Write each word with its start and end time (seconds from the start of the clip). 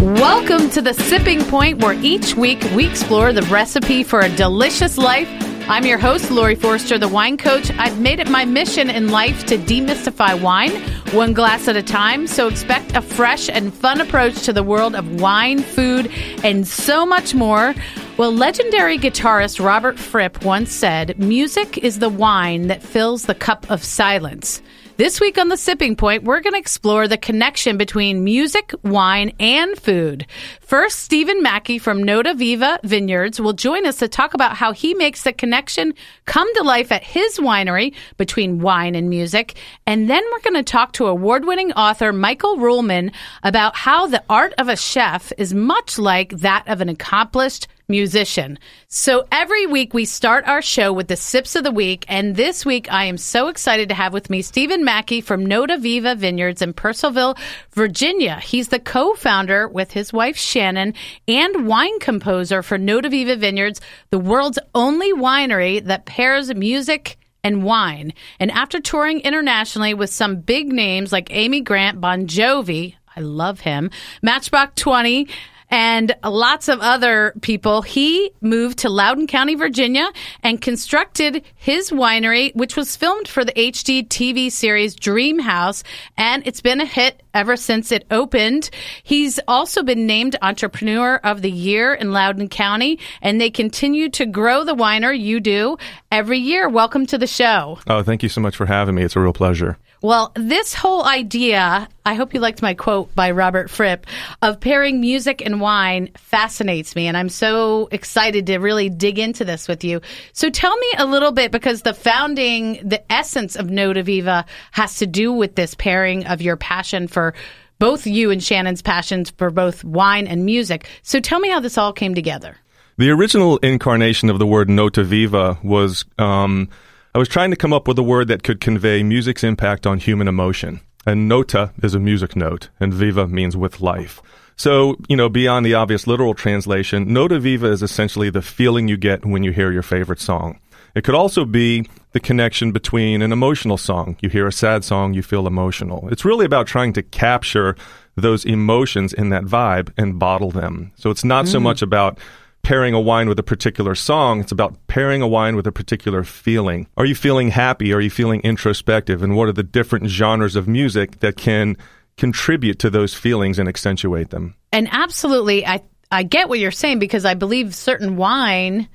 Welcome 0.00 0.70
to 0.70 0.80
the 0.80 0.94
Sipping 0.94 1.44
Point, 1.44 1.82
where 1.82 1.92
each 1.92 2.34
week 2.34 2.64
we 2.74 2.88
explore 2.88 3.34
the 3.34 3.42
recipe 3.42 4.02
for 4.02 4.20
a 4.20 4.34
delicious 4.34 4.96
life. 4.96 5.28
I'm 5.68 5.84
your 5.84 5.98
host, 5.98 6.30
Laurie 6.30 6.54
Forster, 6.54 6.96
the 6.96 7.06
wine 7.06 7.36
coach. 7.36 7.70
I've 7.72 8.00
made 8.00 8.18
it 8.18 8.30
my 8.30 8.46
mission 8.46 8.88
in 8.88 9.10
life 9.10 9.44
to 9.48 9.58
demystify 9.58 10.40
wine, 10.40 10.70
one 11.12 11.34
glass 11.34 11.68
at 11.68 11.76
a 11.76 11.82
time. 11.82 12.26
So 12.26 12.48
expect 12.48 12.96
a 12.96 13.02
fresh 13.02 13.50
and 13.50 13.74
fun 13.74 14.00
approach 14.00 14.42
to 14.44 14.54
the 14.54 14.62
world 14.62 14.94
of 14.94 15.20
wine, 15.20 15.58
food, 15.62 16.10
and 16.42 16.66
so 16.66 17.04
much 17.04 17.34
more. 17.34 17.74
Well, 18.16 18.32
legendary 18.32 18.96
guitarist 18.96 19.62
Robert 19.62 19.98
Fripp 19.98 20.42
once 20.42 20.72
said, 20.72 21.18
Music 21.18 21.76
is 21.76 21.98
the 21.98 22.08
wine 22.08 22.68
that 22.68 22.82
fills 22.82 23.26
the 23.26 23.34
cup 23.34 23.70
of 23.70 23.84
silence. 23.84 24.62
This 25.00 25.18
week 25.18 25.38
on 25.38 25.48
The 25.48 25.56
Sipping 25.56 25.96
Point, 25.96 26.24
we're 26.24 26.42
going 26.42 26.52
to 26.52 26.58
explore 26.58 27.08
the 27.08 27.16
connection 27.16 27.78
between 27.78 28.22
music, 28.22 28.74
wine, 28.82 29.32
and 29.40 29.74
food. 29.78 30.26
First, 30.60 30.98
Stephen 30.98 31.42
Mackey 31.42 31.78
from 31.78 32.02
Notaviva 32.02 32.82
Vineyards 32.82 33.40
will 33.40 33.54
join 33.54 33.86
us 33.86 33.96
to 34.00 34.08
talk 34.08 34.34
about 34.34 34.58
how 34.58 34.74
he 34.74 34.92
makes 34.92 35.22
the 35.22 35.32
connection 35.32 35.94
come 36.26 36.54
to 36.54 36.62
life 36.64 36.92
at 36.92 37.02
his 37.02 37.38
winery 37.38 37.94
between 38.18 38.58
wine 38.58 38.94
and 38.94 39.08
music. 39.08 39.54
And 39.86 40.10
then 40.10 40.22
we're 40.30 40.40
going 40.40 40.62
to 40.62 40.70
talk 40.70 40.92
to 40.92 41.06
award 41.06 41.46
winning 41.46 41.72
author 41.72 42.12
Michael 42.12 42.58
Ruhlman 42.58 43.14
about 43.42 43.76
how 43.76 44.06
the 44.06 44.22
art 44.28 44.52
of 44.58 44.68
a 44.68 44.76
chef 44.76 45.32
is 45.38 45.54
much 45.54 45.98
like 45.98 46.28
that 46.40 46.68
of 46.68 46.82
an 46.82 46.90
accomplished 46.90 47.68
musician. 47.90 48.58
So 48.88 49.26
every 49.30 49.66
week 49.66 49.92
we 49.92 50.06
start 50.06 50.46
our 50.46 50.62
show 50.62 50.92
with 50.92 51.08
the 51.08 51.16
sips 51.16 51.56
of 51.56 51.64
the 51.64 51.70
week. 51.70 52.06
And 52.08 52.36
this 52.36 52.64
week 52.64 52.90
I 52.90 53.04
am 53.04 53.18
so 53.18 53.48
excited 53.48 53.90
to 53.90 53.94
have 53.94 54.14
with 54.14 54.30
me 54.30 54.40
Stephen 54.40 54.84
Mackey 54.84 55.20
from 55.20 55.44
Notaviva 55.44 56.16
Vineyards 56.16 56.62
in 56.62 56.72
Purcellville, 56.72 57.36
Virginia. 57.72 58.40
He's 58.40 58.68
the 58.68 58.78
co-founder 58.78 59.68
with 59.68 59.90
his 59.90 60.12
wife 60.12 60.36
Shannon 60.36 60.94
and 61.28 61.66
wine 61.66 61.98
composer 61.98 62.62
for 62.62 62.78
Notaviva 62.78 63.36
Vineyards, 63.38 63.80
the 64.10 64.18
world's 64.18 64.58
only 64.74 65.12
winery 65.12 65.84
that 65.84 66.06
pairs 66.06 66.54
music 66.54 67.18
and 67.42 67.62
wine. 67.64 68.12
And 68.38 68.50
after 68.50 68.80
touring 68.80 69.20
internationally 69.20 69.94
with 69.94 70.10
some 70.10 70.36
big 70.36 70.72
names 70.72 71.12
like 71.12 71.28
Amy 71.30 71.60
Grant, 71.60 72.00
Bon 72.00 72.26
Jovi, 72.26 72.94
I 73.16 73.20
love 73.20 73.60
him, 73.60 73.90
Matchbox 74.22 74.80
20, 74.80 75.28
and 75.70 76.14
lots 76.24 76.68
of 76.68 76.80
other 76.80 77.32
people. 77.40 77.82
He 77.82 78.32
moved 78.40 78.78
to 78.78 78.88
Loudoun 78.88 79.26
County, 79.26 79.54
Virginia, 79.54 80.08
and 80.42 80.60
constructed 80.60 81.42
his 81.54 81.90
winery, 81.90 82.54
which 82.54 82.76
was 82.76 82.96
filmed 82.96 83.28
for 83.28 83.44
the 83.44 83.52
HGTV 83.52 84.50
series 84.50 84.94
Dream 84.94 85.38
House, 85.38 85.82
and 86.16 86.46
it's 86.46 86.60
been 86.60 86.80
a 86.80 86.86
hit 86.86 87.22
ever 87.32 87.56
since 87.56 87.92
it 87.92 88.04
opened. 88.10 88.70
He's 89.02 89.38
also 89.46 89.82
been 89.82 90.06
named 90.06 90.36
Entrepreneur 90.42 91.16
of 91.22 91.42
the 91.42 91.50
Year 91.50 91.94
in 91.94 92.12
Loudoun 92.12 92.48
County, 92.48 92.98
and 93.22 93.40
they 93.40 93.50
continue 93.50 94.08
to 94.10 94.26
grow 94.26 94.64
the 94.64 94.74
winery. 94.74 95.20
You 95.20 95.40
do 95.40 95.76
every 96.10 96.38
year. 96.38 96.68
Welcome 96.68 97.06
to 97.06 97.18
the 97.18 97.26
show. 97.26 97.78
Oh, 97.86 98.02
thank 98.02 98.22
you 98.22 98.28
so 98.28 98.40
much 98.40 98.56
for 98.56 98.66
having 98.66 98.94
me. 98.94 99.02
It's 99.02 99.16
a 99.16 99.20
real 99.20 99.32
pleasure. 99.32 99.78
Well, 100.02 100.32
this 100.34 100.72
whole 100.72 101.04
idea, 101.04 101.86
I 102.06 102.14
hope 102.14 102.32
you 102.32 102.40
liked 102.40 102.62
my 102.62 102.72
quote 102.72 103.14
by 103.14 103.32
Robert 103.32 103.68
Fripp, 103.68 104.06
of 104.40 104.58
pairing 104.58 104.98
music 104.98 105.44
and 105.44 105.60
wine 105.60 106.08
fascinates 106.16 106.96
me. 106.96 107.06
And 107.06 107.18
I'm 107.18 107.28
so 107.28 107.86
excited 107.92 108.46
to 108.46 108.58
really 108.58 108.88
dig 108.88 109.18
into 109.18 109.44
this 109.44 109.68
with 109.68 109.84
you. 109.84 110.00
So 110.32 110.48
tell 110.48 110.74
me 110.74 110.92
a 110.96 111.04
little 111.04 111.32
bit 111.32 111.52
because 111.52 111.82
the 111.82 111.92
founding, 111.92 112.80
the 112.82 113.12
essence 113.12 113.56
of 113.56 113.66
Notaviva 113.66 114.46
has 114.70 114.96
to 114.96 115.06
do 115.06 115.34
with 115.34 115.54
this 115.54 115.74
pairing 115.74 116.26
of 116.26 116.40
your 116.40 116.56
passion 116.56 117.06
for 117.06 117.34
both 117.78 118.06
you 118.06 118.30
and 118.30 118.42
Shannon's 118.42 118.80
passions 118.80 119.28
for 119.28 119.50
both 119.50 119.84
wine 119.84 120.26
and 120.26 120.46
music. 120.46 120.88
So 121.02 121.20
tell 121.20 121.40
me 121.40 121.50
how 121.50 121.60
this 121.60 121.76
all 121.76 121.92
came 121.92 122.14
together. 122.14 122.56
The 122.96 123.10
original 123.10 123.58
incarnation 123.58 124.30
of 124.30 124.38
the 124.38 124.46
word 124.46 124.68
Notaviva 124.68 125.62
was. 125.62 126.06
Um, 126.18 126.70
I 127.12 127.18
was 127.18 127.28
trying 127.28 127.50
to 127.50 127.56
come 127.56 127.72
up 127.72 127.88
with 127.88 127.98
a 127.98 128.04
word 128.04 128.28
that 128.28 128.44
could 128.44 128.60
convey 128.60 129.02
music's 129.02 129.42
impact 129.42 129.84
on 129.84 129.98
human 129.98 130.28
emotion. 130.28 130.80
And 131.04 131.28
nota 131.28 131.72
is 131.82 131.92
a 131.92 131.98
music 131.98 132.36
note, 132.36 132.68
and 132.78 132.94
viva 132.94 133.26
means 133.26 133.56
with 133.56 133.80
life. 133.80 134.22
So, 134.54 134.96
you 135.08 135.16
know, 135.16 135.28
beyond 135.28 135.66
the 135.66 135.74
obvious 135.74 136.06
literal 136.06 136.34
translation, 136.34 137.12
nota 137.12 137.40
viva 137.40 137.66
is 137.66 137.82
essentially 137.82 138.30
the 138.30 138.42
feeling 138.42 138.86
you 138.86 138.96
get 138.96 139.24
when 139.24 139.42
you 139.42 139.50
hear 139.50 139.72
your 139.72 139.82
favorite 139.82 140.20
song. 140.20 140.60
It 140.94 141.02
could 141.02 141.16
also 141.16 141.44
be 141.44 141.88
the 142.12 142.20
connection 142.20 142.70
between 142.70 143.22
an 143.22 143.32
emotional 143.32 143.76
song. 143.76 144.16
You 144.20 144.28
hear 144.28 144.46
a 144.46 144.52
sad 144.52 144.84
song, 144.84 145.12
you 145.12 145.22
feel 145.22 145.48
emotional. 145.48 146.08
It's 146.12 146.24
really 146.24 146.46
about 146.46 146.68
trying 146.68 146.92
to 146.92 147.02
capture 147.02 147.74
those 148.14 148.44
emotions 148.44 149.12
in 149.12 149.30
that 149.30 149.44
vibe 149.44 149.92
and 149.96 150.18
bottle 150.18 150.52
them. 150.52 150.92
So 150.94 151.10
it's 151.10 151.24
not 151.24 151.46
mm. 151.46 151.48
so 151.48 151.58
much 151.58 151.82
about 151.82 152.18
pairing 152.62 152.94
a 152.94 153.00
wine 153.00 153.28
with 153.28 153.38
a 153.38 153.42
particular 153.42 153.94
song. 153.94 154.40
It's 154.40 154.52
about 154.52 154.76
pairing 154.86 155.22
a 155.22 155.28
wine 155.28 155.56
with 155.56 155.66
a 155.66 155.72
particular 155.72 156.24
feeling. 156.24 156.86
Are 156.96 157.04
you 157.04 157.14
feeling 157.14 157.50
happy? 157.50 157.92
Are 157.92 158.00
you 158.00 158.10
feeling 158.10 158.40
introspective? 158.42 159.22
And 159.22 159.36
what 159.36 159.48
are 159.48 159.52
the 159.52 159.62
different 159.62 160.08
genres 160.08 160.56
of 160.56 160.68
music 160.68 161.20
that 161.20 161.36
can 161.36 161.76
contribute 162.16 162.78
to 162.80 162.90
those 162.90 163.14
feelings 163.14 163.58
and 163.58 163.68
accentuate 163.68 164.30
them? 164.30 164.54
And 164.72 164.88
absolutely, 164.92 165.66
I 165.66 165.82
I 166.12 166.22
get 166.22 166.48
what 166.48 166.58
you're 166.58 166.70
saying 166.70 166.98
because 166.98 167.24
I 167.24 167.34
believe 167.34 167.74
certain 167.74 168.16
wine 168.16 168.88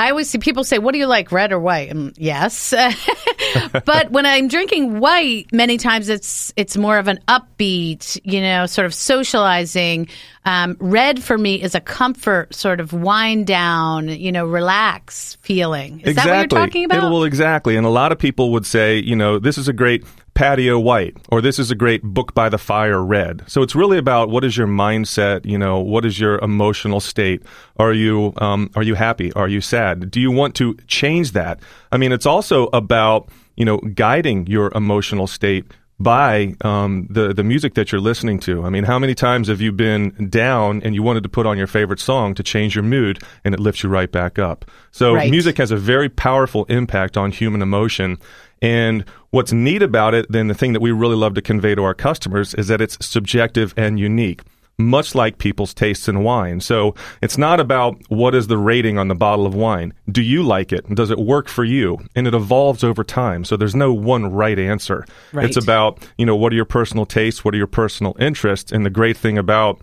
I 0.00 0.08
always 0.08 0.30
see 0.30 0.38
people 0.38 0.64
say, 0.64 0.78
"What 0.78 0.92
do 0.92 0.98
you 0.98 1.06
like, 1.06 1.30
red 1.30 1.52
or 1.52 1.60
white?" 1.60 1.90
And 1.90 2.16
yes, 2.16 2.72
but 3.84 4.10
when 4.10 4.24
I'm 4.24 4.48
drinking 4.48 4.98
white, 4.98 5.52
many 5.52 5.76
times 5.76 6.08
it's 6.08 6.54
it's 6.56 6.74
more 6.74 6.96
of 6.96 7.06
an 7.06 7.20
upbeat, 7.28 8.18
you 8.24 8.40
know, 8.40 8.64
sort 8.64 8.86
of 8.86 8.94
socializing. 8.94 10.08
Um, 10.46 10.78
red 10.80 11.22
for 11.22 11.36
me 11.36 11.60
is 11.60 11.74
a 11.74 11.80
comfort, 11.80 12.54
sort 12.54 12.80
of 12.80 12.94
wind 12.94 13.46
down, 13.46 14.08
you 14.08 14.32
know, 14.32 14.46
relax 14.46 15.36
feeling. 15.42 16.00
Is 16.00 16.12
exactly. 16.12 16.30
that 16.30 16.36
what 16.36 16.52
you're 16.52 16.66
talking 16.66 16.84
about? 16.86 17.04
It, 17.04 17.10
well, 17.10 17.24
exactly. 17.24 17.76
And 17.76 17.84
a 17.84 17.90
lot 17.90 18.10
of 18.10 18.18
people 18.18 18.52
would 18.52 18.64
say, 18.64 18.98
you 18.98 19.14
know, 19.14 19.38
this 19.38 19.58
is 19.58 19.68
a 19.68 19.74
great 19.74 20.02
patio 20.40 20.78
white 20.78 21.14
or 21.28 21.42
this 21.42 21.58
is 21.58 21.70
a 21.70 21.74
great 21.74 22.02
book 22.02 22.32
by 22.32 22.48
the 22.48 22.56
fire 22.56 23.04
red 23.04 23.42
so 23.46 23.60
it's 23.60 23.74
really 23.74 23.98
about 23.98 24.30
what 24.30 24.42
is 24.42 24.56
your 24.56 24.66
mindset 24.66 25.44
you 25.44 25.58
know 25.58 25.78
what 25.78 26.02
is 26.02 26.18
your 26.18 26.38
emotional 26.38 26.98
state 26.98 27.42
are 27.76 27.92
you 27.92 28.32
um, 28.38 28.70
are 28.74 28.82
you 28.82 28.94
happy 28.94 29.30
are 29.34 29.48
you 29.48 29.60
sad 29.60 30.10
do 30.10 30.18
you 30.18 30.30
want 30.30 30.54
to 30.54 30.74
change 30.86 31.32
that 31.32 31.60
i 31.92 31.98
mean 31.98 32.10
it's 32.10 32.24
also 32.24 32.68
about 32.72 33.28
you 33.56 33.66
know 33.66 33.76
guiding 33.92 34.46
your 34.46 34.72
emotional 34.74 35.26
state 35.26 35.66
by 36.00 36.54
um, 36.62 37.06
the 37.10 37.34
the 37.34 37.44
music 37.44 37.74
that 37.74 37.92
you're 37.92 38.00
listening 38.00 38.40
to. 38.40 38.64
I 38.64 38.70
mean, 38.70 38.84
how 38.84 38.98
many 38.98 39.14
times 39.14 39.48
have 39.48 39.60
you 39.60 39.70
been 39.70 40.30
down 40.30 40.80
and 40.82 40.94
you 40.94 41.02
wanted 41.02 41.22
to 41.24 41.28
put 41.28 41.44
on 41.44 41.58
your 41.58 41.66
favorite 41.66 42.00
song 42.00 42.34
to 42.36 42.42
change 42.42 42.74
your 42.74 42.82
mood, 42.82 43.22
and 43.44 43.54
it 43.54 43.60
lifts 43.60 43.82
you 43.82 43.90
right 43.90 44.10
back 44.10 44.38
up? 44.38 44.64
So, 44.92 45.14
right. 45.14 45.30
music 45.30 45.58
has 45.58 45.70
a 45.70 45.76
very 45.76 46.08
powerful 46.08 46.64
impact 46.64 47.18
on 47.18 47.30
human 47.30 47.60
emotion, 47.60 48.16
and 48.62 49.04
what's 49.30 49.52
neat 49.52 49.82
about 49.82 50.14
it, 50.14 50.26
then 50.30 50.48
the 50.48 50.54
thing 50.54 50.72
that 50.72 50.80
we 50.80 50.92
really 50.92 51.16
love 51.16 51.34
to 51.34 51.42
convey 51.42 51.74
to 51.74 51.82
our 51.82 51.94
customers 51.94 52.54
is 52.54 52.68
that 52.68 52.80
it's 52.80 53.04
subjective 53.04 53.74
and 53.76 53.98
unique 53.98 54.42
much 54.80 55.14
like 55.14 55.38
people's 55.38 55.74
tastes 55.74 56.08
in 56.08 56.22
wine. 56.24 56.60
So 56.60 56.94
it's 57.22 57.38
not 57.38 57.60
about 57.60 58.00
what 58.08 58.34
is 58.34 58.48
the 58.48 58.58
rating 58.58 58.98
on 58.98 59.08
the 59.08 59.14
bottle 59.14 59.46
of 59.46 59.54
wine. 59.54 59.92
Do 60.10 60.22
you 60.22 60.42
like 60.42 60.72
it? 60.72 60.88
Does 60.94 61.10
it 61.10 61.18
work 61.18 61.48
for 61.48 61.64
you? 61.64 61.98
And 62.16 62.26
it 62.26 62.34
evolves 62.34 62.82
over 62.82 63.04
time. 63.04 63.44
So 63.44 63.56
there's 63.56 63.76
no 63.76 63.92
one 63.92 64.32
right 64.32 64.58
answer. 64.58 65.04
Right. 65.32 65.44
It's 65.44 65.56
about, 65.56 66.02
you 66.18 66.26
know, 66.26 66.36
what 66.36 66.52
are 66.52 66.56
your 66.56 66.64
personal 66.64 67.06
tastes? 67.06 67.44
What 67.44 67.54
are 67.54 67.58
your 67.58 67.66
personal 67.66 68.16
interests? 68.18 68.72
And 68.72 68.84
the 68.84 68.90
great 68.90 69.16
thing 69.16 69.38
about, 69.38 69.80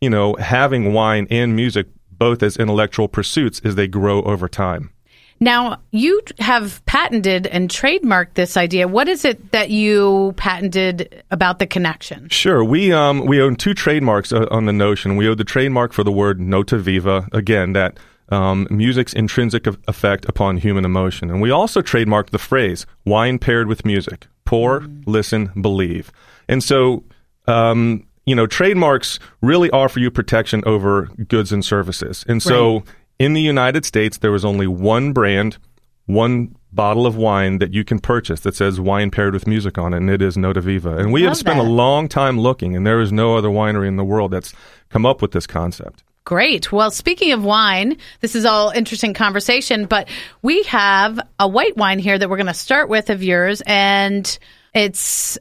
you 0.00 0.10
know, 0.10 0.34
having 0.34 0.92
wine 0.92 1.26
and 1.30 1.54
music 1.54 1.86
both 2.10 2.42
as 2.42 2.56
intellectual 2.56 3.08
pursuits 3.08 3.60
is 3.60 3.76
they 3.76 3.88
grow 3.88 4.22
over 4.22 4.48
time. 4.48 4.90
Now, 5.42 5.80
you 5.90 6.20
have 6.38 6.84
patented 6.84 7.46
and 7.46 7.70
trademarked 7.70 8.34
this 8.34 8.58
idea. 8.58 8.86
What 8.86 9.08
is 9.08 9.24
it 9.24 9.52
that 9.52 9.70
you 9.70 10.34
patented 10.36 11.24
about 11.30 11.58
the 11.58 11.66
connection? 11.66 12.28
Sure. 12.28 12.62
We 12.62 12.92
um, 12.92 13.24
we 13.24 13.40
own 13.40 13.56
two 13.56 13.72
trademarks 13.72 14.32
uh, 14.32 14.46
on 14.50 14.66
the 14.66 14.72
notion. 14.74 15.16
We 15.16 15.26
own 15.26 15.38
the 15.38 15.44
trademark 15.44 15.94
for 15.94 16.04
the 16.04 16.12
word 16.12 16.40
nota 16.40 16.76
viva, 16.76 17.26
again, 17.32 17.72
that 17.72 17.98
um, 18.28 18.68
music's 18.70 19.14
intrinsic 19.14 19.66
effect 19.66 20.26
upon 20.26 20.58
human 20.58 20.84
emotion. 20.84 21.30
And 21.30 21.40
we 21.40 21.50
also 21.50 21.80
trademarked 21.80 22.30
the 22.30 22.38
phrase 22.38 22.84
wine 23.06 23.38
paired 23.38 23.66
with 23.66 23.86
music 23.86 24.26
pour, 24.44 24.80
mm. 24.80 25.02
listen, 25.06 25.50
believe. 25.60 26.12
And 26.48 26.62
so, 26.62 27.02
um, 27.46 28.06
you 28.26 28.34
know, 28.34 28.46
trademarks 28.46 29.18
really 29.40 29.70
offer 29.70 30.00
you 30.00 30.10
protection 30.10 30.62
over 30.66 31.06
goods 31.28 31.50
and 31.50 31.64
services. 31.64 32.26
And 32.28 32.42
so, 32.42 32.74
right 32.74 32.84
in 33.20 33.34
the 33.34 33.42
United 33.42 33.84
States, 33.84 34.18
there 34.18 34.32
was 34.32 34.46
only 34.46 34.66
one 34.66 35.12
brand, 35.12 35.58
one 36.06 36.56
bottle 36.72 37.06
of 37.06 37.16
wine 37.16 37.58
that 37.58 37.74
you 37.74 37.84
can 37.84 37.98
purchase 37.98 38.40
that 38.40 38.56
says 38.56 38.80
wine 38.80 39.10
paired 39.10 39.34
with 39.34 39.46
music 39.46 39.76
on 39.76 39.92
it, 39.92 39.98
and 39.98 40.08
it 40.08 40.22
is 40.22 40.36
Notaviva. 40.38 40.98
And 40.98 41.12
we 41.12 41.20
Love 41.20 41.32
have 41.32 41.36
spent 41.36 41.58
that. 41.58 41.66
a 41.66 41.68
long 41.68 42.08
time 42.08 42.40
looking, 42.40 42.74
and 42.74 42.86
there 42.86 42.98
is 42.98 43.12
no 43.12 43.36
other 43.36 43.50
winery 43.50 43.88
in 43.88 43.96
the 43.96 44.04
world 44.04 44.30
that's 44.30 44.54
come 44.88 45.04
up 45.04 45.20
with 45.20 45.32
this 45.32 45.46
concept. 45.46 46.02
Great. 46.24 46.72
Well, 46.72 46.90
speaking 46.90 47.32
of 47.32 47.44
wine, 47.44 47.98
this 48.20 48.34
is 48.34 48.46
all 48.46 48.70
interesting 48.70 49.12
conversation, 49.12 49.84
but 49.84 50.08
we 50.40 50.62
have 50.64 51.20
a 51.38 51.46
white 51.46 51.76
wine 51.76 51.98
here 51.98 52.18
that 52.18 52.30
we're 52.30 52.38
going 52.38 52.46
to 52.46 52.54
start 52.54 52.88
with 52.88 53.10
of 53.10 53.22
yours, 53.22 53.62
and 53.66 54.38
it's 54.72 55.36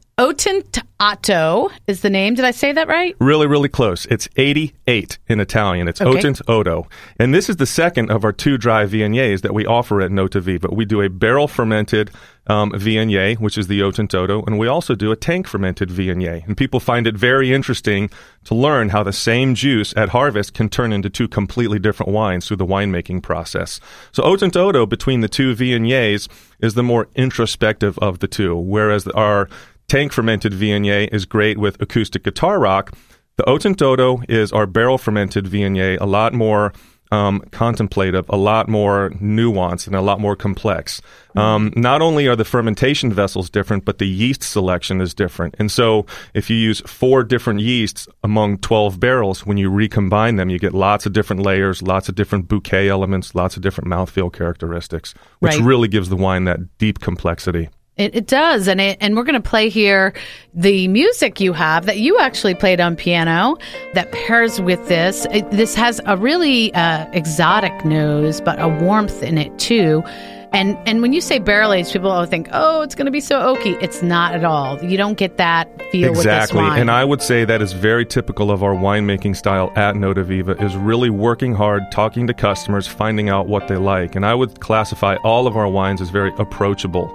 Otto 1.00 1.69
is 1.88 2.01
the 2.01 2.10
name. 2.10 2.36
Did 2.36 2.44
I 2.44 2.51
say 2.51 2.74
that 2.74 2.89
right? 2.89 3.16
Really, 3.21 3.48
really 3.48 3.69
close. 3.69 4.06
It's 4.07 4.27
88 4.36 5.18
in 5.30 5.39
Italian. 5.39 5.88
It's 5.88 6.01
Okay. 6.01 6.19
Ottantotto. 6.19 6.88
And 7.18 7.33
this 7.33 7.48
is 7.50 7.56
the 7.56 7.66
second 7.66 8.12
of 8.12 8.25
our 8.25 8.33
two 8.33 8.57
dry 8.57 8.86
Viogniers 8.86 9.44
that 9.44 9.54
we 9.54 9.66
offer 9.66 10.01
at 10.01 10.12
Notaviva. 10.12 10.75
We 10.75 10.83
do 10.83 11.01
a 11.01 11.07
barrel 11.07 11.48
fermented 11.48 12.12
um, 12.48 12.71
Viognier, 12.71 13.39
which 13.39 13.57
is 13.57 13.68
the 13.68 13.80
Otent 13.80 14.45
and 14.45 14.60
we 14.60 14.68
also 14.68 14.94
do 14.94 15.10
a 15.13 15.16
tank 15.16 15.48
fermented 15.48 15.88
Viognier. 15.88 16.45
And 16.45 16.57
people 16.57 16.81
find 16.81 17.07
it 17.07 17.15
very 17.15 17.54
interesting 17.54 18.10
to 18.44 18.56
learn 18.56 18.89
how 18.89 19.04
the 19.04 19.13
same 19.13 19.56
juice 19.56 19.94
at 19.95 20.10
harvest 20.10 20.54
can 20.54 20.68
turn 20.68 20.92
into 20.92 21.10
two 21.10 21.30
completely 21.30 21.80
different 21.80 22.12
wines 22.12 22.45
through 22.45 22.57
the 22.57 22.65
winemaking 22.65 23.24
process. 23.24 23.80
So 24.12 24.24
Ottantotto, 24.24 24.89
between 24.89 25.22
the 25.22 25.30
two 25.30 25.56
Viogniers, 25.56 26.27
is 26.60 26.74
the 26.74 26.83
more 26.83 27.07
introspective 27.15 27.98
of 28.00 28.19
the 28.19 28.27
two, 28.27 28.57
whereas 28.57 29.07
our 29.07 29.48
tank 29.89 30.13
fermented 30.13 30.53
Viognier 30.53 31.09
is 31.12 31.25
great 31.25 31.57
with 31.57 31.81
acoustic 31.81 32.24
guitar 32.24 32.59
rock. 32.59 32.95
The 33.38 33.44
Ottantotto 33.44 34.24
is 34.30 34.53
our 34.53 34.68
barrel 34.68 34.97
fermented 34.97 35.45
Viognier, 35.45 35.97
a 36.00 36.06
lot 36.06 36.33
more 36.33 36.74
um, 37.12 37.39
contemplative, 37.51 38.25
a 38.30 38.38
lot 38.38 38.69
more 38.69 39.09
nuanced, 39.19 39.88
and 39.88 39.95
a 39.95 40.01
lot 40.01 40.19
more 40.19 40.36
complex. 40.36 41.01
Um, 41.36 41.74
not 41.75 42.03
only 42.03 42.27
are 42.27 42.36
the 42.36 42.45
fermentation 42.45 43.12
vessels 43.12 43.50
different, 43.50 43.83
but 43.83 43.97
the 43.97 44.07
yeast 44.07 44.44
selection 44.44 45.01
is 45.01 45.15
different. 45.15 45.56
And 45.57 45.71
so, 45.71 46.06
if 46.36 46.51
you 46.51 46.56
use 46.56 46.81
four 46.81 47.24
different 47.24 47.62
yeasts 47.62 48.07
among 48.24 48.59
12 48.59 49.00
barrels, 49.00 49.44
when 49.44 49.57
you 49.57 49.71
recombine 49.71 50.36
them, 50.36 50.51
you 50.51 50.59
get 50.59 50.75
lots 50.75 51.07
of 51.07 51.13
different 51.13 51.41
layers, 51.41 51.81
lots 51.81 52.09
of 52.09 52.15
different 52.15 52.47
bouquet 52.47 52.89
elements, 52.89 53.33
lots 53.33 53.56
of 53.56 53.63
different 53.63 53.89
mouthfeel 53.89 54.31
characteristics, 54.31 55.15
which 55.39 55.56
Right. 55.56 55.63
really 55.63 55.88
gives 55.88 56.09
the 56.09 56.15
wine 56.15 56.44
that 56.44 56.77
deep 56.77 57.00
complexity. 57.00 57.69
It, 58.00 58.16
it 58.16 58.28
does, 58.28 58.68
and 58.69 58.80
it, 58.80 58.98
and 59.01 59.18
we're 59.18 59.24
going 59.24 59.42
to 59.42 59.50
play 59.50 59.68
here 59.68 60.13
the 60.54 60.88
music 60.88 61.40
you 61.40 61.51
have 61.51 61.86
that 61.86 62.00
you 62.00 62.18
actually 62.18 62.56
played 62.56 62.80
on 62.80 62.96
piano 62.96 63.57
that 63.94 64.12
pairs 64.13 64.62
with 64.62 64.88
this. 64.88 65.28
It, 65.31 65.51
this 65.51 65.75
has 65.75 66.00
a 66.06 66.16
really 66.16 66.74
uh, 66.74 67.06
exotic 67.12 67.84
nose, 67.84 68.40
but 68.40 68.60
a 68.60 68.69
warmth 68.69 69.22
in 69.22 69.38
it 69.38 69.60
too. 69.60 70.01
And 70.51 70.78
and 70.88 71.01
when 71.01 71.13
you 71.13 71.22
say 71.22 71.40
barrel 71.40 71.74
aged, 71.74 71.92
people 71.92 72.10
all 72.10 72.25
think, 72.25 72.48
oh, 72.54 72.81
it's 72.81 72.96
going 72.96 73.06
to 73.06 73.12
be 73.12 73.19
so 73.19 73.40
oaky. 73.40 73.78
It's 73.84 74.01
not 74.01 74.34
at 74.34 74.44
all. 74.44 74.84
You 74.84 74.98
don't 74.98 75.18
get 75.18 75.38
that 75.38 75.80
feel 75.92 76.10
exactly 76.10 76.18
with 76.18 76.42
this 76.42 76.54
wine. 76.54 76.81
and 76.81 76.92
i 76.92 77.04
would 77.04 77.22
say 77.22 77.46
that 77.46 77.62
is 77.62 77.74
very 77.74 78.06
typical 78.06 78.51
of 78.51 78.63
our 78.63 78.74
winemaking 78.74 79.36
style 79.36 79.72
at 79.75 79.96
nota 79.96 80.24
viva 80.24 80.51
is 80.63 80.75
really 80.75 81.10
working 81.10 81.54
hard 81.54 81.84
talking 81.92 82.28
to 82.28 82.34
customers 82.34 82.88
finding 82.88 83.30
out 83.30 83.48
what 83.48 83.68
they 83.68 83.75
like 83.75 84.16
and 84.16 84.25
i 84.25 84.34
would 84.34 84.60
classify 84.60 85.16
all 85.24 85.48
of 85.48 85.57
our 85.57 85.68
wines 85.68 86.01
as 86.01 86.10
very 86.10 86.31
approachable 86.38 87.07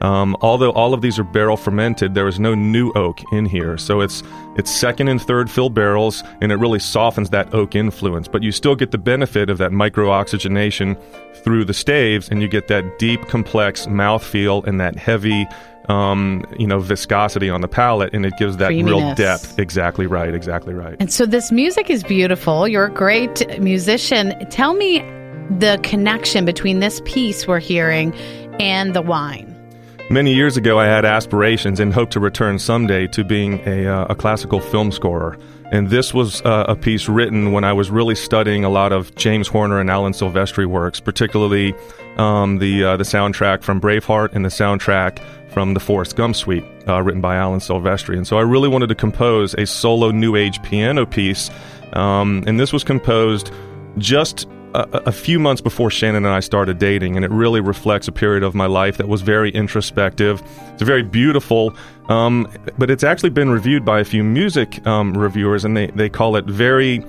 um, 0.00 0.36
although 0.40 0.72
all 0.72 0.94
of 0.94 1.02
these 1.02 1.18
are 1.18 1.24
barrel 1.24 1.56
fermented, 1.56 2.14
there 2.14 2.28
is 2.28 2.40
no 2.40 2.54
new 2.54 2.92
oak 2.92 3.20
in 3.32 3.44
here, 3.44 3.76
so 3.76 4.00
it's 4.00 4.22
it's 4.56 4.70
second 4.70 5.08
and 5.08 5.20
third 5.20 5.50
fill 5.50 5.70
barrels, 5.70 6.22
and 6.40 6.52
it 6.52 6.56
really 6.56 6.78
softens 6.78 7.30
that 7.30 7.52
oak 7.54 7.74
influence. 7.74 8.28
But 8.28 8.42
you 8.42 8.52
still 8.52 8.74
get 8.74 8.90
the 8.90 8.98
benefit 8.98 9.50
of 9.50 9.58
that 9.58 9.72
micro 9.72 10.10
oxygenation 10.10 10.96
through 11.44 11.64
the 11.64 11.74
staves, 11.74 12.28
and 12.28 12.42
you 12.42 12.48
get 12.48 12.68
that 12.68 12.98
deep, 12.98 13.26
complex 13.26 13.86
mouthfeel 13.86 14.66
and 14.66 14.80
that 14.80 14.96
heavy 14.96 15.46
um, 15.88 16.44
you 16.58 16.66
know, 16.66 16.78
viscosity 16.78 17.50
on 17.50 17.60
the 17.60 17.68
palate, 17.68 18.14
and 18.14 18.24
it 18.24 18.34
gives 18.38 18.58
that 18.58 18.68
real 18.68 19.14
depth. 19.14 19.58
Exactly 19.58 20.06
right. 20.06 20.34
Exactly 20.34 20.72
right. 20.72 20.96
And 21.00 21.12
so 21.12 21.26
this 21.26 21.50
music 21.50 21.90
is 21.90 22.04
beautiful. 22.04 22.68
You're 22.68 22.86
a 22.86 22.90
great 22.90 23.60
musician. 23.60 24.46
Tell 24.50 24.74
me 24.74 25.00
the 25.58 25.80
connection 25.82 26.44
between 26.44 26.78
this 26.78 27.00
piece 27.04 27.46
we're 27.46 27.58
hearing 27.58 28.14
and 28.60 28.94
the 28.94 29.02
wine. 29.02 29.49
Many 30.10 30.34
years 30.34 30.56
ago, 30.56 30.76
I 30.76 30.86
had 30.86 31.04
aspirations 31.04 31.78
and 31.78 31.94
hoped 31.94 32.14
to 32.14 32.20
return 32.20 32.58
someday 32.58 33.06
to 33.06 33.22
being 33.22 33.60
a, 33.64 33.86
uh, 33.86 34.06
a 34.06 34.16
classical 34.16 34.58
film 34.58 34.90
scorer. 34.90 35.38
And 35.70 35.88
this 35.88 36.12
was 36.12 36.42
uh, 36.42 36.64
a 36.66 36.74
piece 36.74 37.08
written 37.08 37.52
when 37.52 37.62
I 37.62 37.72
was 37.72 37.92
really 37.92 38.16
studying 38.16 38.64
a 38.64 38.68
lot 38.68 38.90
of 38.90 39.14
James 39.14 39.46
Horner 39.46 39.78
and 39.78 39.88
Alan 39.88 40.12
Silvestri 40.12 40.66
works, 40.66 40.98
particularly 40.98 41.74
um, 42.16 42.58
the 42.58 42.82
uh, 42.82 42.96
the 42.96 43.04
soundtrack 43.04 43.62
from 43.62 43.80
Braveheart 43.80 44.32
and 44.32 44.44
the 44.44 44.48
soundtrack 44.48 45.22
from 45.52 45.74
the 45.74 45.80
Forrest 45.80 46.16
Gump 46.16 46.34
suite, 46.34 46.64
uh, 46.88 47.00
written 47.00 47.20
by 47.20 47.36
Alan 47.36 47.60
Silvestri. 47.60 48.16
And 48.16 48.26
so 48.26 48.36
I 48.36 48.42
really 48.42 48.68
wanted 48.68 48.88
to 48.88 48.96
compose 48.96 49.54
a 49.54 49.64
solo 49.64 50.10
New 50.10 50.34
Age 50.34 50.60
piano 50.64 51.06
piece, 51.06 51.50
um, 51.92 52.42
and 52.48 52.58
this 52.58 52.72
was 52.72 52.82
composed 52.82 53.52
just 53.96 54.48
a, 54.74 55.02
a 55.06 55.12
few 55.12 55.38
months 55.38 55.60
before 55.60 55.90
Shannon 55.90 56.24
and 56.24 56.34
I 56.34 56.40
started 56.40 56.78
dating, 56.78 57.16
and 57.16 57.24
it 57.24 57.30
really 57.30 57.60
reflects 57.60 58.08
a 58.08 58.12
period 58.12 58.42
of 58.42 58.54
my 58.54 58.66
life 58.66 58.96
that 58.98 59.08
was 59.08 59.22
very 59.22 59.50
introspective. 59.50 60.42
It's 60.72 60.82
very 60.82 61.02
beautiful, 61.02 61.74
um, 62.08 62.50
but 62.78 62.90
it's 62.90 63.04
actually 63.04 63.30
been 63.30 63.50
reviewed 63.50 63.84
by 63.84 64.00
a 64.00 64.04
few 64.04 64.24
music 64.24 64.84
um, 64.86 65.16
reviewers, 65.16 65.64
and 65.64 65.76
they, 65.76 65.88
they 65.88 66.08
call 66.08 66.36
it 66.36 66.44
very 66.44 67.04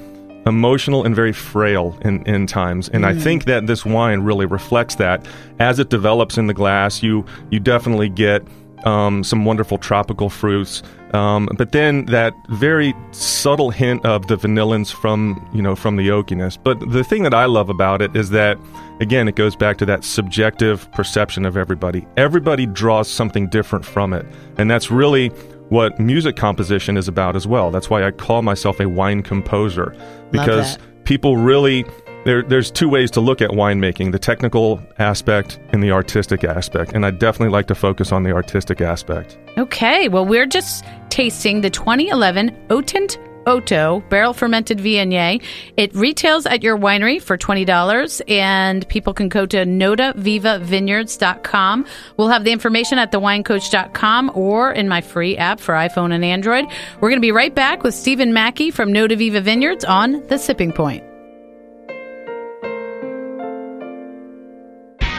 emotional 0.45 1.05
and 1.05 1.15
very 1.15 1.33
frail 1.33 1.97
in, 2.01 2.25
in 2.25 2.47
times. 2.47 2.89
And 2.89 3.05
I 3.05 3.13
think 3.13 3.45
that 3.45 3.67
this 3.67 3.85
wine 3.85 4.21
really 4.21 4.47
reflects 4.47 4.95
that. 4.95 5.27
As 5.59 5.77
it 5.77 5.89
develops 5.89 6.37
in 6.37 6.47
the 6.47 6.53
glass, 6.53 7.03
you 7.03 7.25
you 7.51 7.59
definitely 7.59 8.09
get 8.09 8.43
um, 8.85 9.23
some 9.23 9.45
wonderful 9.45 9.77
tropical 9.77 10.29
fruits, 10.29 10.83
um, 11.13 11.49
but 11.57 11.71
then 11.71 12.05
that 12.05 12.33
very 12.49 12.93
subtle 13.11 13.69
hint 13.69 14.05
of 14.05 14.27
the 14.27 14.37
vanillins 14.37 14.91
from 14.91 15.47
you 15.53 15.61
know 15.61 15.75
from 15.75 15.95
the 15.95 16.07
oakiness. 16.09 16.57
But 16.61 16.79
the 16.91 17.03
thing 17.03 17.23
that 17.23 17.33
I 17.33 17.45
love 17.45 17.69
about 17.69 18.01
it 18.01 18.15
is 18.15 18.29
that 18.31 18.57
again 18.99 19.27
it 19.27 19.35
goes 19.35 19.55
back 19.55 19.77
to 19.79 19.85
that 19.85 20.03
subjective 20.03 20.91
perception 20.91 21.45
of 21.45 21.57
everybody. 21.57 22.07
Everybody 22.17 22.65
draws 22.65 23.09
something 23.09 23.47
different 23.49 23.85
from 23.85 24.13
it, 24.13 24.25
and 24.57 24.69
that's 24.69 24.91
really 24.91 25.29
what 25.69 25.97
music 25.99 26.35
composition 26.35 26.97
is 26.97 27.07
about 27.07 27.35
as 27.35 27.47
well. 27.47 27.71
That's 27.71 27.89
why 27.89 28.03
I 28.03 28.11
call 28.11 28.41
myself 28.41 28.79
a 28.81 28.89
wine 28.89 29.23
composer 29.23 29.95
because 30.31 30.77
people 31.05 31.37
really 31.37 31.85
there, 32.25 32.41
there's 32.43 32.71
two 32.71 32.89
ways 32.89 33.11
to 33.11 33.21
look 33.21 33.41
at 33.41 33.51
winemaking 33.51 34.11
the 34.11 34.19
technical 34.19 34.81
aspect 34.99 35.59
and 35.69 35.81
the 35.83 35.91
artistic 35.91 36.43
aspect 36.43 36.93
and 36.93 37.05
i 37.05 37.11
definitely 37.11 37.51
like 37.51 37.67
to 37.67 37.75
focus 37.75 38.11
on 38.11 38.23
the 38.23 38.31
artistic 38.31 38.81
aspect 38.81 39.37
Okay, 39.57 40.07
well, 40.07 40.25
we're 40.25 40.45
just 40.45 40.85
tasting 41.09 41.59
the 41.61 41.69
2011 41.69 42.51
Otent 42.69 43.17
Oto 43.47 44.01
barrel 44.09 44.33
fermented 44.33 44.77
Viognier. 44.77 45.41
It 45.75 45.93
retails 45.95 46.45
at 46.45 46.61
your 46.63 46.77
winery 46.77 47.21
for 47.21 47.37
$20, 47.37 48.21
and 48.29 48.87
people 48.87 49.13
can 49.13 49.27
go 49.29 49.45
to 49.47 49.65
notavivavineyards.com. 49.65 51.85
We'll 52.17 52.29
have 52.29 52.43
the 52.43 52.51
information 52.51 52.99
at 52.99 53.11
thewinecoach.com 53.11 54.31
or 54.35 54.71
in 54.71 54.87
my 54.87 55.01
free 55.01 55.35
app 55.37 55.59
for 55.59 55.73
iPhone 55.73 56.13
and 56.13 56.23
Android. 56.23 56.65
We're 57.01 57.09
going 57.09 57.17
to 57.17 57.21
be 57.21 57.31
right 57.31 57.53
back 57.53 57.83
with 57.83 57.93
Stephen 57.95 58.31
Mackey 58.31 58.71
from 58.71 58.93
Notaviva 58.93 59.41
Vineyards 59.41 59.83
on 59.83 60.25
The 60.27 60.37
Sipping 60.37 60.71
Point. 60.71 61.10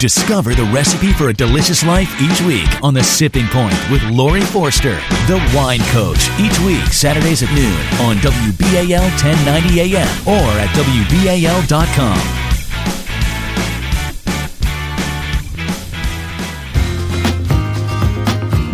Discover 0.03 0.57
the 0.57 0.65
recipe 0.65 1.13
for 1.13 1.29
a 1.29 1.33
delicious 1.33 1.87
life 1.87 2.21
each 2.21 2.41
week 2.41 2.67
on 2.83 2.93
The 2.93 3.05
Sipping 3.05 3.47
Point 3.47 3.79
with 3.89 4.03
Laurie 4.11 4.41
Forster, 4.41 4.97
the 5.29 5.41
wine 5.55 5.79
coach, 5.93 6.29
each 6.41 6.59
week, 6.59 6.83
Saturdays 6.87 7.45
at 7.45 7.55
noon 7.55 7.71
on 8.05 8.17
WBAL 8.17 9.01
1090 9.23 9.81
AM 9.81 10.09
or 10.27 10.51
at 10.59 10.71
WBAL.com. 10.75 12.43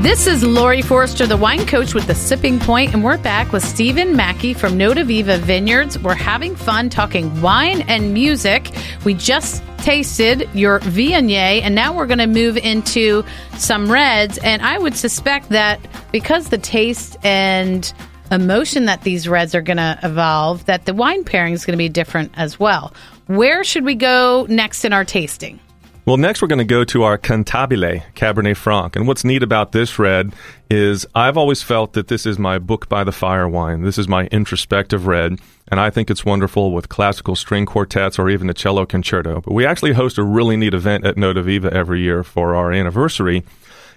This 0.02 0.26
is 0.26 0.42
Laurie 0.42 0.80
Forster, 0.80 1.26
the 1.26 1.36
wine 1.36 1.66
coach 1.66 1.92
with 1.92 2.06
the 2.06 2.14
Sipping 2.14 2.58
Point, 2.58 2.94
and 2.94 3.04
we're 3.04 3.18
back 3.18 3.52
with 3.52 3.62
Stephen 3.62 4.16
Mackey 4.16 4.54
from 4.54 4.78
Notaviva 4.78 5.40
Vineyards. 5.40 5.98
We're 5.98 6.14
having 6.14 6.56
fun 6.56 6.88
talking 6.88 7.42
wine 7.42 7.82
and 7.82 8.14
music. 8.14 8.70
We 9.04 9.12
just 9.12 9.62
tasted 9.88 10.46
your 10.52 10.80
Viognier, 10.80 11.62
and 11.62 11.74
now 11.74 11.96
we're 11.96 12.04
going 12.04 12.18
to 12.18 12.26
move 12.26 12.58
into 12.58 13.24
some 13.54 13.90
reds. 13.90 14.36
And 14.36 14.60
I 14.60 14.76
would 14.76 14.94
suspect 14.94 15.48
that 15.48 15.80
because 16.12 16.50
the 16.50 16.58
taste 16.58 17.16
and 17.24 17.90
emotion 18.30 18.84
that 18.84 19.00
these 19.00 19.26
reds 19.26 19.54
are 19.54 19.62
going 19.62 19.78
to 19.78 19.98
evolve, 20.02 20.66
that 20.66 20.84
the 20.84 20.92
wine 20.92 21.24
pairing 21.24 21.54
is 21.54 21.64
going 21.64 21.72
to 21.72 21.78
be 21.78 21.88
different 21.88 22.30
as 22.34 22.60
well. 22.60 22.92
Where 23.28 23.64
should 23.64 23.86
we 23.86 23.94
go 23.94 24.44
next 24.50 24.84
in 24.84 24.92
our 24.92 25.06
tasting? 25.06 25.58
Well, 26.04 26.18
next 26.18 26.42
we're 26.42 26.48
going 26.48 26.58
to 26.58 26.66
go 26.66 26.84
to 26.84 27.04
our 27.04 27.16
Cantabile 27.16 28.02
Cabernet 28.14 28.58
Franc. 28.58 28.94
And 28.94 29.08
what's 29.08 29.24
neat 29.24 29.42
about 29.42 29.72
this 29.72 29.98
red 29.98 30.34
is 30.70 31.06
I've 31.14 31.38
always 31.38 31.62
felt 31.62 31.94
that 31.94 32.08
this 32.08 32.26
is 32.26 32.38
my 32.38 32.58
book 32.58 32.90
by 32.90 33.04
the 33.04 33.12
fire 33.12 33.48
wine. 33.48 33.80
This 33.84 33.96
is 33.96 34.06
my 34.06 34.26
introspective 34.26 35.06
red. 35.06 35.38
And 35.70 35.80
I 35.80 35.90
think 35.90 36.10
it's 36.10 36.24
wonderful 36.24 36.72
with 36.72 36.88
classical 36.88 37.36
string 37.36 37.66
quartets 37.66 38.18
or 38.18 38.30
even 38.30 38.48
a 38.48 38.54
cello 38.54 38.86
concerto. 38.86 39.40
But 39.40 39.52
we 39.52 39.66
actually 39.66 39.92
host 39.92 40.18
a 40.18 40.22
really 40.22 40.56
neat 40.56 40.74
event 40.74 41.04
at 41.04 41.16
Notaviva 41.16 41.70
every 41.70 42.00
year 42.00 42.24
for 42.24 42.54
our 42.54 42.72
anniversary. 42.72 43.44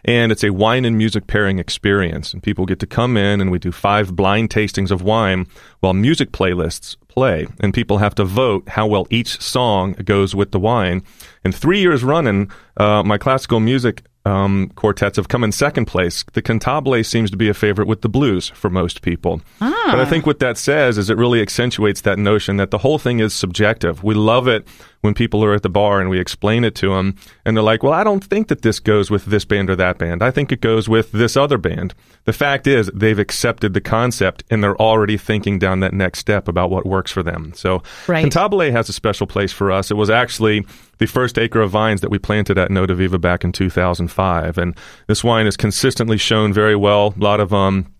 And 0.03 0.31
it's 0.31 0.43
a 0.43 0.49
wine 0.49 0.83
and 0.83 0.97
music 0.97 1.27
pairing 1.27 1.59
experience. 1.59 2.33
And 2.33 2.41
people 2.41 2.65
get 2.65 2.79
to 2.79 2.87
come 2.87 3.17
in 3.17 3.39
and 3.39 3.51
we 3.51 3.59
do 3.59 3.71
five 3.71 4.15
blind 4.15 4.49
tastings 4.49 4.91
of 4.91 5.01
wine 5.01 5.47
while 5.79 5.93
music 5.93 6.31
playlists 6.31 6.97
play. 7.07 7.47
And 7.59 7.73
people 7.73 7.99
have 7.99 8.15
to 8.15 8.25
vote 8.25 8.67
how 8.69 8.87
well 8.87 9.07
each 9.09 9.39
song 9.41 9.93
goes 9.93 10.33
with 10.33 10.51
the 10.51 10.59
wine. 10.59 11.03
And 11.43 11.53
three 11.53 11.79
years 11.79 12.03
running, 12.03 12.51
uh, 12.77 13.03
my 13.03 13.17
classical 13.17 13.59
music 13.59 14.03
um, 14.25 14.71
quartets 14.75 15.17
have 15.17 15.27
come 15.29 15.43
in 15.43 15.51
second 15.51 15.85
place. 15.85 16.23
The 16.33 16.41
cantabile 16.41 17.03
seems 17.05 17.31
to 17.31 17.37
be 17.37 17.49
a 17.49 17.53
favorite 17.53 17.87
with 17.87 18.01
the 18.01 18.09
blues 18.09 18.49
for 18.49 18.69
most 18.69 19.01
people. 19.01 19.41
Ah. 19.59 19.87
But 19.87 19.99
I 19.99 20.05
think 20.05 20.25
what 20.27 20.39
that 20.39 20.57
says 20.57 20.97
is 20.97 21.09
it 21.09 21.17
really 21.17 21.41
accentuates 21.41 22.01
that 22.01 22.19
notion 22.19 22.57
that 22.57 22.69
the 22.71 22.77
whole 22.77 22.99
thing 22.99 23.19
is 23.19 23.33
subjective. 23.33 24.03
We 24.03 24.13
love 24.13 24.47
it 24.47 24.67
when 25.01 25.15
people 25.15 25.43
are 25.43 25.55
at 25.55 25.63
the 25.63 25.69
bar 25.69 25.99
and 25.99 26.11
we 26.11 26.19
explain 26.19 26.63
it 26.63 26.75
to 26.75 26.93
them, 26.93 27.15
and 27.43 27.57
they're 27.57 27.63
like, 27.63 27.81
"Well, 27.81 27.93
I 27.93 28.03
don't 28.03 28.23
think 28.23 28.49
that 28.49 28.61
this 28.61 28.79
goes 28.79 29.09
with 29.09 29.25
this 29.25 29.45
band 29.45 29.71
or 29.71 29.75
that 29.77 29.97
band. 29.97 30.21
I 30.21 30.29
think 30.29 30.51
it 30.51 30.61
goes 30.61 30.87
with 30.87 31.11
this 31.11 31.35
other 31.35 31.57
band." 31.57 31.95
The 32.25 32.33
fact 32.33 32.67
is, 32.67 32.91
they've 32.93 33.17
accepted 33.17 33.73
the 33.73 33.81
concept 33.81 34.43
and 34.51 34.63
they're 34.63 34.79
already 34.79 35.17
thinking 35.17 35.57
down 35.57 35.79
that 35.79 35.93
next 35.93 36.19
step 36.19 36.47
about 36.47 36.69
what 36.69 36.85
works 36.85 37.11
for 37.11 37.23
them. 37.23 37.51
So, 37.55 37.81
Right. 38.07 38.23
Cantabile 38.23 38.71
has 38.71 38.89
a 38.89 38.93
special 38.93 39.25
place 39.25 39.51
for 39.51 39.71
us. 39.71 39.89
It 39.89 39.95
was 39.97 40.11
actually 40.11 40.63
the 41.01 41.07
first 41.07 41.39
acre 41.39 41.61
of 41.61 41.71
vines 41.71 42.01
that 42.01 42.11
we 42.11 42.19
planted 42.19 42.59
at 42.59 42.69
Notaviva 42.69 43.19
back 43.19 43.43
in 43.43 43.51
2005, 43.51 44.59
and 44.59 44.77
this 45.07 45.23
wine 45.23 45.45
has 45.45 45.57
consistently 45.57 46.15
shown 46.15 46.53
very 46.53 46.75
well. 46.75 47.15
A 47.17 47.23
lot 47.23 47.39
of 47.39 47.51
um, 47.51 47.91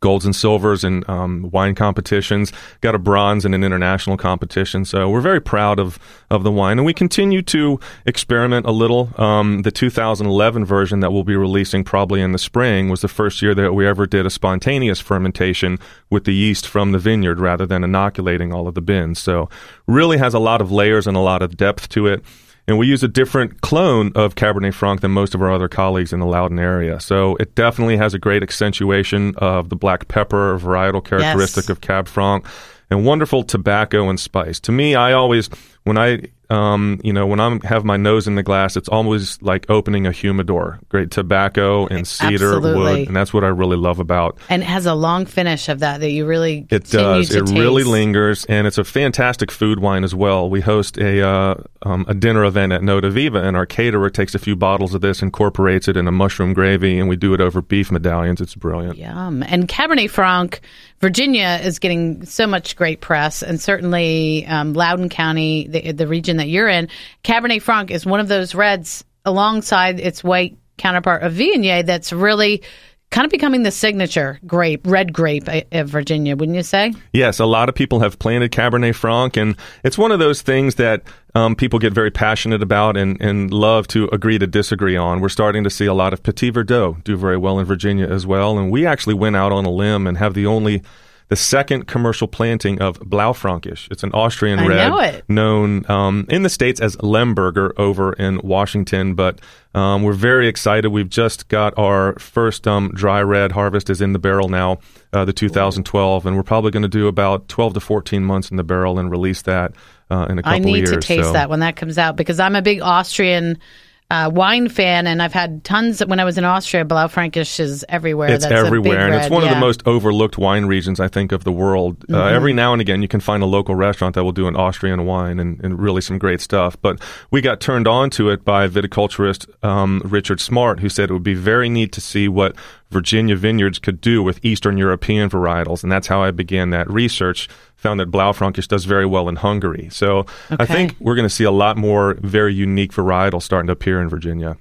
golds 0.00 0.24
and 0.24 0.34
silvers 0.34 0.84
in 0.84 1.04
um, 1.08 1.50
wine 1.50 1.74
competitions. 1.74 2.52
Got 2.80 2.94
a 2.94 2.98
bronze 2.98 3.44
in 3.44 3.54
an 3.54 3.64
international 3.64 4.16
competition. 4.16 4.84
So 4.84 5.08
we're 5.08 5.20
very 5.20 5.40
proud 5.40 5.78
of 5.78 5.98
of 6.30 6.42
the 6.42 6.50
wine, 6.50 6.78
and 6.78 6.86
we 6.86 6.94
continue 6.94 7.42
to 7.42 7.78
experiment 8.04 8.66
a 8.66 8.72
little. 8.72 9.10
Um, 9.20 9.62
the 9.62 9.70
2011 9.70 10.64
version 10.64 11.00
that 11.00 11.12
we'll 11.12 11.24
be 11.24 11.36
releasing 11.36 11.84
probably 11.84 12.20
in 12.20 12.32
the 12.32 12.38
spring 12.38 12.88
was 12.88 13.00
the 13.00 13.08
first 13.08 13.42
year 13.42 13.54
that 13.54 13.72
we 13.72 13.86
ever 13.86 14.06
did 14.06 14.26
a 14.26 14.30
spontaneous 14.30 15.00
fermentation 15.00 15.78
with 16.10 16.24
the 16.24 16.34
yeast 16.34 16.66
from 16.66 16.92
the 16.92 16.98
vineyard 16.98 17.38
rather 17.38 17.66
than 17.66 17.84
inoculating 17.84 18.52
all 18.52 18.66
of 18.68 18.74
the 18.74 18.82
bins. 18.82 19.18
So 19.18 19.48
really 19.86 20.18
has 20.18 20.34
a 20.34 20.38
lot 20.38 20.60
of 20.60 20.72
layers 20.72 21.06
and 21.06 21.16
a 21.16 21.20
lot 21.20 21.42
of 21.42 21.56
depth 21.56 21.88
to 21.90 22.06
it. 22.06 22.24
And 22.68 22.78
we 22.78 22.88
use 22.88 23.02
a 23.04 23.08
different 23.08 23.60
clone 23.60 24.10
of 24.16 24.34
Cabernet 24.34 24.74
Franc 24.74 25.00
than 25.00 25.12
most 25.12 25.34
of 25.36 25.42
our 25.42 25.52
other 25.52 25.68
colleagues 25.68 26.12
in 26.12 26.18
the 26.20 26.26
Loudoun 26.26 26.58
area. 26.58 26.98
So 26.98 27.36
it 27.36 27.54
definitely 27.54 27.96
has 27.96 28.12
a 28.12 28.18
great 28.18 28.42
accentuation 28.42 29.34
of 29.36 29.68
the 29.68 29.76
black 29.76 30.08
pepper 30.08 30.58
varietal 30.58 31.04
characteristic 31.04 31.64
Yes. 31.64 31.70
of 31.70 31.80
Cab 31.80 32.08
Franc 32.08 32.44
and 32.90 33.04
wonderful 33.04 33.44
tobacco 33.44 34.08
and 34.08 34.18
spice. 34.18 34.58
To 34.60 34.72
me, 34.72 34.94
I 34.96 35.12
always, 35.12 35.48
when 35.84 35.96
I, 35.96 36.22
um, 36.50 37.00
you 37.02 37.12
know, 37.12 37.26
when 37.26 37.40
I 37.40 37.58
have 37.64 37.84
my 37.84 37.96
nose 37.96 38.26
in 38.28 38.34
the 38.34 38.42
glass, 38.42 38.76
it's 38.76 38.88
always 38.88 39.40
like 39.42 39.68
opening 39.68 40.06
a 40.06 40.12
humidor. 40.12 40.78
Great 40.88 41.10
tobacco 41.10 41.86
and 41.86 42.06
cedar 42.06 42.56
Absolutely. 42.56 42.82
wood. 42.82 43.06
And 43.08 43.16
that's 43.16 43.32
what 43.32 43.44
I 43.44 43.48
really 43.48 43.76
love 43.76 43.98
about 43.98 44.38
And 44.48 44.62
it 44.62 44.66
has 44.66 44.86
a 44.86 44.94
long 44.94 45.26
finish 45.26 45.68
of 45.68 45.80
that 45.80 46.00
that 46.00 46.10
you 46.10 46.26
really 46.26 46.66
it 46.70 46.88
does. 46.90 47.34
It 47.34 47.48
really 47.50 47.84
lingers, 47.84 48.44
and 48.46 48.66
it's 48.66 48.78
a 48.78 48.84
fantastic 48.84 49.50
food 49.50 49.80
wine 49.80 50.04
as 50.04 50.14
well. 50.14 50.48
We 50.48 50.60
host 50.60 50.98
a 50.98 51.26
uh, 51.26 51.54
um, 51.82 52.04
a 52.08 52.14
dinner 52.14 52.44
event 52.44 52.72
at 52.72 52.82
Notaviva, 52.82 53.42
and 53.42 53.56
our 53.56 53.66
caterer 53.66 54.10
takes 54.10 54.34
a 54.34 54.38
few 54.38 54.56
bottles 54.56 54.94
of 54.94 55.00
this, 55.00 55.22
incorporates 55.22 55.88
it 55.88 55.96
in 55.96 56.06
a 56.06 56.12
mushroom 56.12 56.52
gravy, 56.52 56.98
and 56.98 57.08
we 57.08 57.16
do 57.16 57.34
it 57.34 57.40
over 57.40 57.60
beef 57.62 57.90
medallions. 57.90 58.40
It's 58.40 58.54
brilliant. 58.54 58.98
Yum. 58.98 59.42
And 59.42 59.68
Cabernet 59.68 60.10
Franc, 60.10 60.60
Virginia 61.00 61.60
is 61.62 61.78
getting 61.78 62.24
so 62.24 62.46
much 62.46 62.76
great 62.76 63.00
press, 63.00 63.42
and 63.42 63.60
certainly 63.60 64.46
um, 64.46 64.72
Loudoun 64.72 65.08
County, 65.08 65.68
the, 65.68 65.92
the 65.92 66.06
region 66.06 66.38
that 66.38 66.48
you're 66.48 66.68
in, 66.68 66.88
Cabernet 67.22 67.62
Franc 67.62 67.90
is 67.90 68.06
one 68.06 68.20
of 68.20 68.28
those 68.28 68.54
reds 68.54 69.04
alongside 69.24 70.00
its 70.00 70.24
white 70.24 70.56
counterpart 70.78 71.22
of 71.22 71.34
Viognier 71.34 71.84
that's 71.84 72.12
really 72.12 72.62
kind 73.10 73.24
of 73.24 73.30
becoming 73.30 73.62
the 73.62 73.70
signature 73.70 74.38
grape, 74.46 74.86
red 74.86 75.12
grape 75.12 75.48
of 75.72 75.88
Virginia, 75.88 76.36
wouldn't 76.36 76.56
you 76.56 76.62
say? 76.62 76.92
Yes, 77.12 77.38
a 77.38 77.46
lot 77.46 77.68
of 77.68 77.74
people 77.74 78.00
have 78.00 78.18
planted 78.18 78.52
Cabernet 78.52 78.94
Franc, 78.94 79.36
and 79.36 79.56
it's 79.84 79.96
one 79.96 80.12
of 80.12 80.18
those 80.18 80.42
things 80.42 80.74
that 80.76 81.02
um, 81.34 81.54
people 81.54 81.78
get 81.78 81.92
very 81.92 82.10
passionate 82.10 82.62
about 82.62 82.96
and, 82.96 83.20
and 83.20 83.52
love 83.52 83.86
to 83.88 84.08
agree 84.12 84.38
to 84.38 84.46
disagree 84.46 84.96
on. 84.96 85.20
We're 85.20 85.28
starting 85.28 85.64
to 85.64 85.70
see 85.70 85.86
a 85.86 85.94
lot 85.94 86.12
of 86.12 86.22
Petit 86.22 86.52
Verdot 86.52 87.04
do 87.04 87.16
very 87.16 87.36
well 87.36 87.58
in 87.58 87.64
Virginia 87.66 88.06
as 88.06 88.26
well, 88.26 88.58
and 88.58 88.70
we 88.70 88.86
actually 88.86 89.14
went 89.14 89.36
out 89.36 89.52
on 89.52 89.64
a 89.64 89.70
limb 89.70 90.06
and 90.06 90.18
have 90.18 90.34
the 90.34 90.46
only 90.46 90.82
the 91.28 91.36
second 91.36 91.86
commercial 91.86 92.28
planting 92.28 92.80
of 92.80 93.00
Blaufränkisch. 93.00 93.90
It's 93.90 94.04
an 94.04 94.12
Austrian 94.12 94.60
I 94.60 94.66
red 94.66 94.88
know 94.88 94.98
it. 95.00 95.24
known 95.28 95.90
um, 95.90 96.26
in 96.28 96.42
the 96.42 96.48
states 96.48 96.80
as 96.80 96.96
Lemberger 96.96 97.72
over 97.76 98.12
in 98.12 98.40
Washington, 98.44 99.14
but 99.14 99.40
um, 99.74 100.02
we're 100.02 100.12
very 100.12 100.46
excited. 100.46 100.88
We've 100.88 101.08
just 101.08 101.48
got 101.48 101.76
our 101.76 102.16
first 102.18 102.68
um, 102.68 102.92
dry 102.94 103.22
red 103.22 103.52
harvest 103.52 103.90
is 103.90 104.00
in 104.00 104.12
the 104.12 104.18
barrel 104.18 104.48
now, 104.48 104.78
uh, 105.12 105.24
the 105.24 105.32
2012, 105.32 106.26
and 106.26 106.36
we're 106.36 106.42
probably 106.42 106.70
going 106.70 106.84
to 106.84 106.88
do 106.88 107.08
about 107.08 107.48
12 107.48 107.74
to 107.74 107.80
14 107.80 108.24
months 108.24 108.50
in 108.50 108.56
the 108.56 108.64
barrel 108.64 108.98
and 108.98 109.10
release 109.10 109.42
that 109.42 109.72
uh, 110.10 110.26
in 110.30 110.38
a 110.38 110.42
couple 110.42 110.58
years. 110.58 110.66
I 110.66 110.70
need 110.70 110.76
years. 110.76 110.90
to 110.90 111.00
taste 111.00 111.24
so. 111.24 111.32
that 111.32 111.50
when 111.50 111.60
that 111.60 111.74
comes 111.74 111.98
out 111.98 112.16
because 112.16 112.38
I'm 112.38 112.54
a 112.54 112.62
big 112.62 112.80
Austrian 112.80 113.58
uh, 114.08 114.30
wine 114.32 114.68
fan, 114.68 115.08
and 115.08 115.20
I've 115.20 115.32
had 115.32 115.64
tons 115.64 116.04
when 116.06 116.20
I 116.20 116.24
was 116.24 116.38
in 116.38 116.44
Austria. 116.44 116.84
Blaufränkisch 116.84 117.58
is 117.58 117.84
everywhere. 117.88 118.30
It's 118.30 118.44
That's 118.44 118.52
a 118.52 118.56
big 118.56 118.66
everywhere, 118.66 119.06
and 119.06 119.14
it's 119.16 119.28
one 119.28 119.42
of 119.42 119.46
yeah. 119.46 119.52
Mm-hmm. 119.52 119.60
the 119.60 119.66
most 119.66 119.82
overlooked 119.84 120.38
wine 120.38 120.66
regions, 120.66 121.00
I 121.00 121.08
think, 121.08 121.32
of 121.32 121.42
the 121.42 121.50
world. 121.50 122.04
Uh, 122.08 122.26
every 122.26 122.52
now 122.52 122.72
and 122.72 122.80
again, 122.80 123.02
you 123.02 123.08
can 123.08 123.18
find 123.18 123.42
a 123.42 123.46
local 123.46 123.74
restaurant 123.74 124.14
that 124.14 124.22
will 124.22 124.30
do 124.30 124.46
an 124.46 124.54
Austrian 124.54 125.06
wine 125.06 125.40
and, 125.40 125.62
and 125.64 125.80
really 125.80 126.00
some 126.00 126.18
great 126.18 126.40
stuff. 126.40 126.80
But 126.80 127.00
we 127.32 127.40
got 127.40 127.60
turned 127.60 127.88
on 127.88 128.10
to 128.10 128.30
it 128.30 128.44
by 128.44 128.68
viticulturist 128.68 129.48
um, 129.64 130.00
Richard 130.04 130.40
Smart, 130.40 130.78
who 130.78 130.88
said 130.88 131.10
it 131.10 131.12
would 131.12 131.24
be 131.24 131.34
very 131.34 131.68
neat 131.68 131.90
to 131.92 132.00
see 132.00 132.28
what 132.28 132.54
Virginia 132.90 133.36
vineyards 133.36 133.78
could 133.78 134.00
do 134.00 134.22
with 134.22 134.44
Eastern 134.44 134.78
European 134.78 135.28
varietals, 135.28 135.82
and 135.82 135.90
that's 135.90 136.06
how 136.06 136.22
I 136.22 136.30
began 136.30 136.70
that 136.70 136.90
research. 136.90 137.48
Found 137.76 138.00
that 138.00 138.10
Blaufränkisch 138.10 138.68
does 138.68 138.84
very 138.84 139.06
well 139.06 139.28
in 139.28 139.36
Hungary, 139.36 139.88
so 139.90 140.26
I 140.50 140.66
think 140.66 140.96
we're 140.98 141.14
going 141.14 141.28
to 141.28 141.34
see 141.34 141.44
a 141.44 141.50
lot 141.50 141.76
more 141.76 142.14
very 142.14 142.54
unique 142.54 142.92
varietals 142.92 143.42
starting 143.42 143.66
to 143.66 143.72
appear 143.72 144.00
in 144.00 144.08
Virginia. 144.08 144.56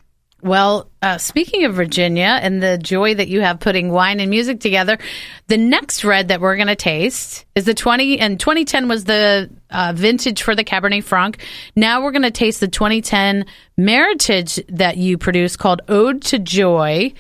Well, 0.46 0.92
uh, 1.02 1.18
speaking 1.18 1.64
of 1.64 1.74
Virginia 1.74 2.38
and 2.40 2.62
the 2.62 2.78
joy 2.78 3.16
that 3.16 3.30
you 3.30 3.42
have 3.42 3.60
putting 3.60 3.92
wine 3.92 4.20
and 4.20 4.30
music 4.30 4.60
together, 4.60 5.00
the 5.48 5.58
next 5.58 6.04
red 6.04 6.28
that 6.28 6.40
we're 6.40 6.56
going 6.56 6.68
to 6.68 6.76
taste 6.76 7.46
is 7.56 7.66
the 7.66 7.74
20, 7.74 8.20
and 8.20 8.40
2010 8.40 8.88
was 8.88 9.06
the 9.06 9.50
uh, 9.72 9.94
vintage 9.96 10.44
for 10.44 10.54
the 10.54 10.64
Cabernet 10.64 11.04
Franc. 11.04 11.44
Now 11.76 12.04
we're 12.04 12.12
going 12.12 12.22
to 12.22 12.30
taste 12.30 12.60
the 12.60 12.68
2010 12.68 13.48
Meritage 13.80 14.64
that 14.70 14.98
you 14.98 15.18
produced 15.18 15.58
called 15.58 15.82
Ode 15.88 16.22
to 16.26 16.38
Joy. 16.38 17.14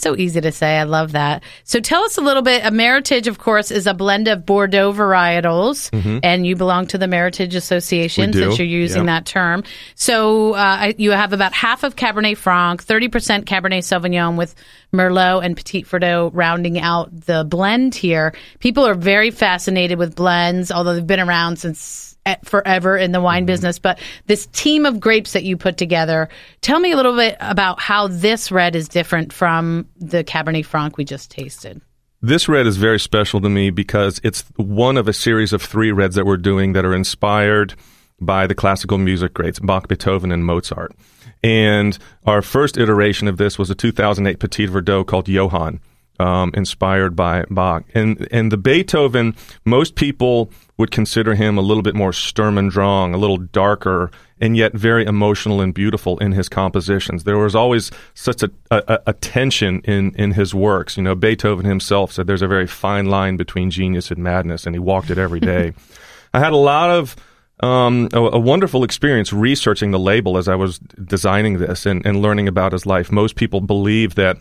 So 0.00 0.16
easy 0.16 0.40
to 0.40 0.52
say. 0.52 0.78
I 0.78 0.84
love 0.84 1.12
that. 1.12 1.42
So 1.64 1.80
tell 1.80 2.02
us 2.04 2.16
a 2.18 2.20
little 2.20 2.42
bit. 2.42 2.64
A 2.64 2.70
Meritage, 2.70 3.26
of 3.26 3.38
course, 3.38 3.70
is 3.70 3.86
a 3.86 3.94
blend 3.94 4.28
of 4.28 4.46
Bordeaux 4.46 4.92
varietals, 4.92 5.90
and 6.22 6.46
you 6.46 6.56
belong 6.56 6.86
to 6.88 6.98
the 6.98 7.06
Meritage 7.06 7.54
Association 7.54 8.30
Mm-hmm. 8.32 8.40
Since 8.40 8.58
you're 8.58 8.66
using 8.66 9.06
Yep. 9.06 9.06
that 9.06 9.26
term. 9.26 9.64
So 9.94 10.54
uh, 10.54 10.92
you 10.98 11.10
have 11.12 11.32
about 11.32 11.52
half 11.52 11.82
of 11.84 11.96
Cabernet 11.96 12.36
Franc, 12.36 12.84
30% 12.84 13.44
Cabernet 13.44 13.78
Sauvignon 13.80 14.36
with 14.36 14.54
Merlot 14.92 15.44
and 15.44 15.56
Petit 15.56 15.84
Verdot 15.84 16.30
rounding 16.34 16.78
out 16.80 17.08
the 17.26 17.44
blend 17.44 17.94
here. 17.94 18.34
People 18.58 18.86
are 18.86 18.94
very 18.94 19.30
fascinated 19.30 19.98
with 19.98 20.14
blends, 20.16 20.70
although 20.72 20.94
they've 20.94 21.06
been 21.06 21.20
around 21.20 21.56
since 21.58 22.09
forever 22.44 22.96
in 22.96 23.12
the 23.12 23.20
wine 23.20 23.42
mm-hmm. 23.42 23.46
business. 23.46 23.78
But 23.78 23.98
this 24.26 24.46
team 24.52 24.86
of 24.86 25.00
grapes 25.00 25.32
that 25.32 25.44
you 25.44 25.56
put 25.56 25.76
together, 25.76 26.28
tell 26.60 26.80
me 26.80 26.92
a 26.92 26.96
little 26.96 27.16
bit 27.16 27.36
about 27.40 27.80
how 27.80 28.08
this 28.08 28.50
red 28.50 28.76
is 28.76 28.88
different 28.88 29.32
from 29.32 29.86
the 29.96 30.24
Cabernet 30.24 30.64
Franc 30.64 30.96
we 30.96 31.04
just 31.04 31.30
tasted. 31.30 31.80
This 32.22 32.48
red 32.48 32.66
is 32.66 32.76
very 32.76 33.00
special 33.00 33.40
to 33.40 33.48
me 33.48 33.70
because 33.70 34.20
it's 34.22 34.44
one 34.56 34.98
of 34.98 35.08
a 35.08 35.12
series 35.12 35.54
of 35.54 35.62
three 35.62 35.90
reds 35.90 36.16
that 36.16 36.26
we're 36.26 36.36
doing 36.36 36.74
that 36.74 36.84
are 36.84 36.94
inspired 36.94 37.74
by 38.20 38.46
the 38.46 38.54
classical 38.54 38.98
music 38.98 39.32
greats 39.32 39.58
Bach, 39.58 39.88
Beethoven, 39.88 40.30
and 40.30 40.44
Mozart. 40.44 40.94
And 41.42 41.96
our 42.26 42.42
first 42.42 42.76
iteration 42.76 43.26
of 43.26 43.38
this 43.38 43.58
was 43.58 43.70
a 43.70 43.74
2008 43.74 44.38
Petit 44.38 44.66
Verdot 44.66 45.06
called 45.06 45.28
Johann, 45.28 45.80
um, 46.20 46.50
inspired 46.54 47.16
by 47.16 47.44
Bach. 47.50 47.84
And 47.94 48.28
and 48.30 48.52
the 48.52 48.58
Beethoven, 48.58 49.34
most 49.64 49.94
people 49.94 50.52
would 50.76 50.90
consider 50.90 51.34
him 51.34 51.56
a 51.56 51.62
little 51.62 51.82
bit 51.82 51.94
more 51.94 52.12
Sturm 52.12 52.58
und 52.58 52.70
Drang, 52.70 53.14
a 53.14 53.16
little 53.16 53.38
darker, 53.38 54.10
and 54.40 54.56
yet 54.56 54.72
very 54.74 55.04
emotional 55.04 55.60
and 55.60 55.72
beautiful 55.72 56.18
in 56.18 56.32
his 56.32 56.48
compositions. 56.48 57.24
There 57.24 57.38
was 57.38 57.54
always 57.54 57.90
such 58.14 58.42
a, 58.42 58.50
a, 58.70 59.00
a 59.08 59.12
tension 59.14 59.80
in, 59.84 60.14
in 60.14 60.32
his 60.32 60.54
works. 60.54 60.96
You 60.96 61.02
know, 61.02 61.14
Beethoven 61.14 61.64
himself 61.64 62.12
said 62.12 62.26
there's 62.26 62.42
a 62.42 62.48
very 62.48 62.66
fine 62.66 63.06
line 63.06 63.36
between 63.36 63.70
genius 63.70 64.10
and 64.10 64.22
madness, 64.22 64.66
and 64.66 64.74
he 64.74 64.78
walked 64.78 65.10
it 65.10 65.18
every 65.18 65.40
day. 65.40 65.72
I 66.34 66.38
had 66.38 66.52
a 66.52 66.56
lot 66.56 66.90
of 66.90 67.16
um, 67.62 68.08
a, 68.12 68.20
a 68.20 68.38
wonderful 68.38 68.84
experience 68.84 69.32
researching 69.32 69.90
the 69.90 69.98
label 69.98 70.38
as 70.38 70.48
I 70.48 70.54
was 70.54 70.78
designing 70.78 71.58
this 71.58 71.84
and, 71.84 72.04
and 72.06 72.22
learning 72.22 72.48
about 72.48 72.72
his 72.72 72.86
life. 72.86 73.12
Most 73.12 73.36
people 73.36 73.60
believe 73.60 74.14
that 74.14 74.38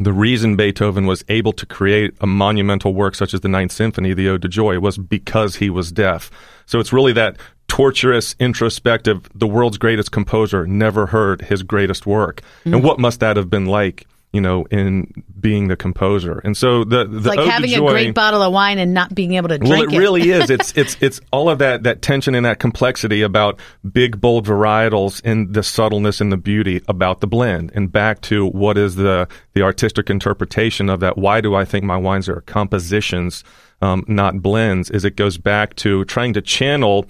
the 0.00 0.12
reason 0.12 0.56
Beethoven 0.56 1.06
was 1.06 1.24
able 1.28 1.52
to 1.52 1.66
create 1.66 2.14
a 2.20 2.26
monumental 2.26 2.94
work 2.94 3.14
such 3.14 3.34
as 3.34 3.40
the 3.40 3.48
Ninth 3.48 3.72
Symphony, 3.72 4.14
the 4.14 4.28
Ode 4.28 4.42
to 4.42 4.48
Joy, 4.48 4.78
was 4.78 4.98
because 4.98 5.56
he 5.56 5.70
was 5.70 5.92
deaf. 5.92 6.30
So 6.66 6.78
it's 6.80 6.92
really 6.92 7.12
that 7.14 7.36
torturous, 7.68 8.34
introspective, 8.38 9.28
the 9.34 9.46
world's 9.46 9.78
greatest 9.78 10.10
composer 10.10 10.66
never 10.66 11.06
heard 11.06 11.42
his 11.42 11.62
greatest 11.62 12.06
work. 12.06 12.42
And 12.64 12.74
mm. 12.74 12.82
what 12.82 12.98
must 12.98 13.20
that 13.20 13.36
have 13.36 13.50
been 13.50 13.66
like? 13.66 14.06
You 14.32 14.40
know, 14.42 14.66
in 14.70 15.10
being 15.40 15.68
the 15.68 15.76
composer. 15.76 16.38
And 16.44 16.56
so 16.56 16.84
the, 16.84 17.06
the 17.06 17.16
It's 17.16 17.26
like 17.26 17.40
having 17.40 17.72
a 17.74 17.78
great 17.78 18.14
bottle 18.14 18.42
of 18.42 18.52
wine 18.52 18.78
and 18.78 18.92
not 18.92 19.14
being 19.14 19.34
able 19.34 19.48
to 19.48 19.58
well, 19.58 19.78
drink 19.78 19.92
it 19.92 19.98
really 19.98 20.30
is. 20.30 20.50
It's 20.58 20.72
it's 20.76 20.96
it's 21.00 21.20
all 21.30 21.48
of 21.48 21.58
that 21.60 21.84
that 21.84 22.02
tension 22.02 22.34
and 22.34 22.44
that 22.44 22.58
complexity 22.58 23.22
about 23.22 23.58
big 23.90 24.20
bold 24.20 24.46
varietals 24.46 25.22
and 25.24 25.54
the 25.54 25.62
subtleness 25.62 26.20
and 26.20 26.30
the 26.32 26.36
beauty 26.36 26.82
about 26.88 27.20
the 27.20 27.26
blend. 27.26 27.70
And 27.74 27.90
back 27.90 28.20
to 28.22 28.46
what 28.46 28.76
is 28.76 28.96
the 28.96 29.28
the 29.54 29.62
artistic 29.62 30.10
interpretation 30.10 30.90
of 30.90 31.00
that? 31.00 31.16
Why 31.16 31.40
do 31.40 31.54
I 31.54 31.64
think 31.64 31.84
my 31.84 31.96
wines 31.96 32.28
are 32.28 32.40
compositions, 32.42 33.44
um, 33.80 34.04
not 34.08 34.42
blends? 34.42 34.90
Is 34.90 35.04
it 35.04 35.16
goes 35.16 35.38
back 35.38 35.74
to 35.76 36.04
trying 36.04 36.34
to 36.34 36.42
channel 36.42 37.06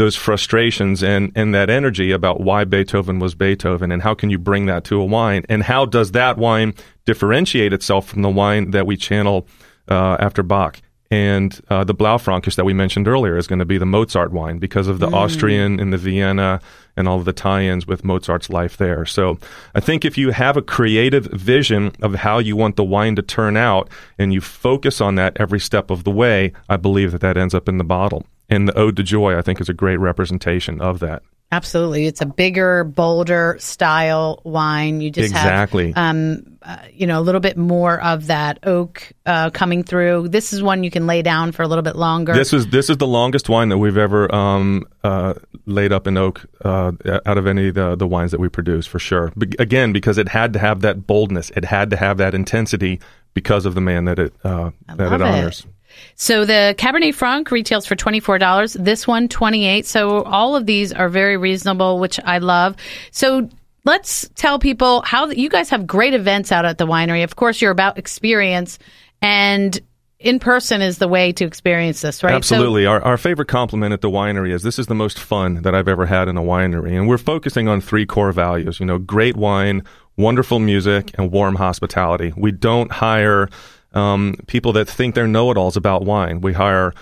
those 0.00 0.16
frustrations 0.16 1.02
and, 1.02 1.30
and 1.34 1.54
that 1.54 1.68
energy 1.68 2.10
about 2.10 2.40
why 2.40 2.64
Beethoven 2.64 3.18
was 3.18 3.34
Beethoven 3.34 3.92
and 3.92 4.00
how 4.00 4.14
can 4.14 4.30
you 4.30 4.38
bring 4.38 4.64
that 4.64 4.82
to 4.84 4.98
a 4.98 5.04
wine 5.04 5.44
and 5.50 5.62
how 5.62 5.84
does 5.84 6.12
that 6.12 6.38
wine 6.38 6.72
differentiate 7.04 7.74
itself 7.74 8.08
from 8.08 8.22
the 8.22 8.30
wine 8.30 8.70
that 8.70 8.86
we 8.86 8.96
channel 8.96 9.46
uh, 9.90 10.16
after 10.18 10.42
Bach. 10.42 10.80
And 11.10 11.60
uh, 11.68 11.84
the 11.84 11.94
Blaufränkisch 11.94 12.54
that 12.54 12.64
we 12.64 12.72
mentioned 12.72 13.08
earlier 13.08 13.36
is 13.36 13.46
going 13.46 13.58
to 13.58 13.66
be 13.66 13.76
the 13.76 13.84
Mozart 13.84 14.32
wine 14.32 14.58
because 14.58 14.88
of 14.88 15.00
the 15.00 15.08
Austrian 15.08 15.78
and 15.78 15.92
the 15.92 15.98
Vienna 15.98 16.60
and 16.96 17.06
all 17.06 17.18
of 17.18 17.26
the 17.26 17.32
tie-ins 17.34 17.86
with 17.86 18.02
Mozart's 18.02 18.48
life 18.48 18.78
there. 18.78 19.04
So 19.04 19.38
I 19.74 19.80
think 19.80 20.06
if 20.06 20.16
you 20.16 20.30
have 20.30 20.56
a 20.56 20.62
creative 20.62 21.26
vision 21.26 21.92
of 22.00 22.14
how 22.14 22.38
you 22.38 22.56
want 22.56 22.76
the 22.76 22.84
wine 22.84 23.16
to 23.16 23.22
turn 23.22 23.58
out 23.58 23.90
and 24.18 24.32
you 24.32 24.40
focus 24.40 25.00
on 25.00 25.16
that 25.16 25.36
every 25.38 25.60
step 25.60 25.90
of 25.90 26.04
the 26.04 26.10
way, 26.10 26.52
I 26.70 26.78
believe 26.78 27.12
that 27.12 27.20
that 27.20 27.36
ends 27.36 27.54
up 27.54 27.68
in 27.68 27.76
the 27.76 27.84
bottle. 27.84 28.24
And 28.50 28.68
the 28.68 28.76
Ode 28.76 28.96
to 28.96 29.02
Joy, 29.02 29.38
I 29.38 29.42
think, 29.42 29.60
is 29.60 29.68
a 29.68 29.74
great 29.74 29.98
representation 29.98 30.80
of 30.80 30.98
that. 31.00 31.22
Absolutely. 31.52 32.06
It's 32.06 32.20
a 32.20 32.26
bigger, 32.26 32.84
bolder 32.84 33.56
style 33.58 34.40
wine. 34.44 35.00
You 35.00 35.10
just 35.10 35.30
Exactly. 35.30 35.92
have, 35.92 35.96
um, 35.96 36.58
uh, 36.62 36.78
you 36.92 37.08
know, 37.08 37.18
a 37.18 37.22
little 37.22 37.40
bit 37.40 37.56
more 37.56 38.00
of 38.00 38.28
that 38.28 38.60
oak 38.62 39.12
uh, 39.26 39.50
coming 39.50 39.82
through. 39.82 40.28
This 40.28 40.52
is 40.52 40.62
one 40.62 40.84
you 40.84 40.92
can 40.92 41.08
lay 41.08 41.22
down 41.22 41.50
for 41.50 41.62
a 41.62 41.66
little 41.66 41.82
bit 41.82 41.96
longer. 41.96 42.34
This 42.34 42.52
is 42.52 42.68
this 42.68 42.88
is 42.88 42.98
the 42.98 43.06
longest 43.06 43.48
wine 43.48 43.68
that 43.70 43.78
we've 43.78 43.96
ever 43.96 44.32
um, 44.32 44.86
uh, 45.02 45.34
laid 45.66 45.92
up 45.92 46.06
in 46.06 46.16
oak 46.16 46.46
uh, 46.64 46.92
out 47.26 47.38
of 47.38 47.48
any 47.48 47.68
of 47.68 47.74
the, 47.74 47.96
the 47.96 48.06
wines 48.06 48.30
that 48.30 48.38
we 48.38 48.48
produce, 48.48 48.86
for 48.86 49.00
sure. 49.00 49.32
Be- 49.36 49.56
again, 49.58 49.92
because 49.92 50.18
it 50.18 50.28
had 50.28 50.52
to 50.52 50.60
have 50.60 50.82
that 50.82 51.04
boldness, 51.04 51.50
it 51.56 51.64
had 51.64 51.90
to 51.90 51.96
have 51.96 52.18
that 52.18 52.32
intensity 52.32 53.00
because 53.34 53.66
of 53.66 53.74
the 53.74 53.80
man 53.80 54.04
that 54.04 54.20
it 54.20 54.32
uh, 54.44 54.70
that 54.86 55.20
it 55.20 55.20
it. 55.20 55.66
So 56.14 56.44
the 56.44 56.74
Cabernet 56.78 57.14
Franc 57.14 57.50
retails 57.50 57.86
for 57.86 57.96
twenty 57.96 58.20
four 58.20 58.38
dollars. 58.38 58.74
This 58.74 59.06
one 59.06 59.28
twenty 59.28 59.66
eight. 59.66 59.86
So 59.86 60.22
all 60.22 60.56
of 60.56 60.66
these 60.66 60.92
are 60.92 61.08
very 61.08 61.36
reasonable, 61.36 61.98
which 61.98 62.20
I 62.24 62.38
love. 62.38 62.76
So 63.10 63.48
let's 63.84 64.28
tell 64.34 64.58
people 64.58 65.02
how 65.02 65.30
you 65.30 65.48
guys 65.48 65.70
have 65.70 65.86
great 65.86 66.14
events 66.14 66.52
out 66.52 66.64
at 66.64 66.78
the 66.78 66.86
winery. 66.86 67.24
Of 67.24 67.36
course, 67.36 67.60
you're 67.62 67.70
about 67.70 67.98
experience, 67.98 68.78
and 69.22 69.78
in 70.18 70.38
person 70.38 70.82
is 70.82 70.98
the 70.98 71.08
way 71.08 71.32
to 71.32 71.46
experience 71.46 72.02
this, 72.02 72.22
right? 72.22 72.32
So- 72.32 72.36
Absolutely. 72.36 72.84
our, 72.84 73.00
our 73.00 73.16
favorite 73.16 73.48
compliment 73.48 73.94
at 73.94 74.02
the 74.02 74.10
winery 74.10 74.52
is 74.52 74.62
this 74.62 74.78
is 74.78 74.86
the 74.86 74.94
most 74.94 75.18
fun 75.18 75.62
that 75.62 75.74
I've 75.74 75.88
ever 75.88 76.04
had 76.04 76.28
in 76.28 76.36
a 76.36 76.42
winery. 76.42 76.94
And 76.94 77.08
we're 77.08 77.16
focusing 77.16 77.68
on 77.68 77.80
three 77.80 78.04
core 78.04 78.30
values, 78.30 78.80
you 78.80 78.84
know, 78.84 78.98
great 78.98 79.34
wine, 79.34 79.82
wonderful 80.18 80.58
music, 80.58 81.10
and 81.14 81.32
warm 81.32 81.54
hospitality. 81.54 82.34
We 82.36 82.52
don't 82.52 82.92
hire 82.92 83.48
um, 83.92 84.36
people 84.46 84.72
that 84.74 84.88
think 84.88 85.14
they're 85.14 85.26
know 85.26 85.50
it 85.50 85.56
alls 85.56 85.76
about 85.76 86.04
wine. 86.04 86.40
We 86.40 86.52
hire 86.52 86.94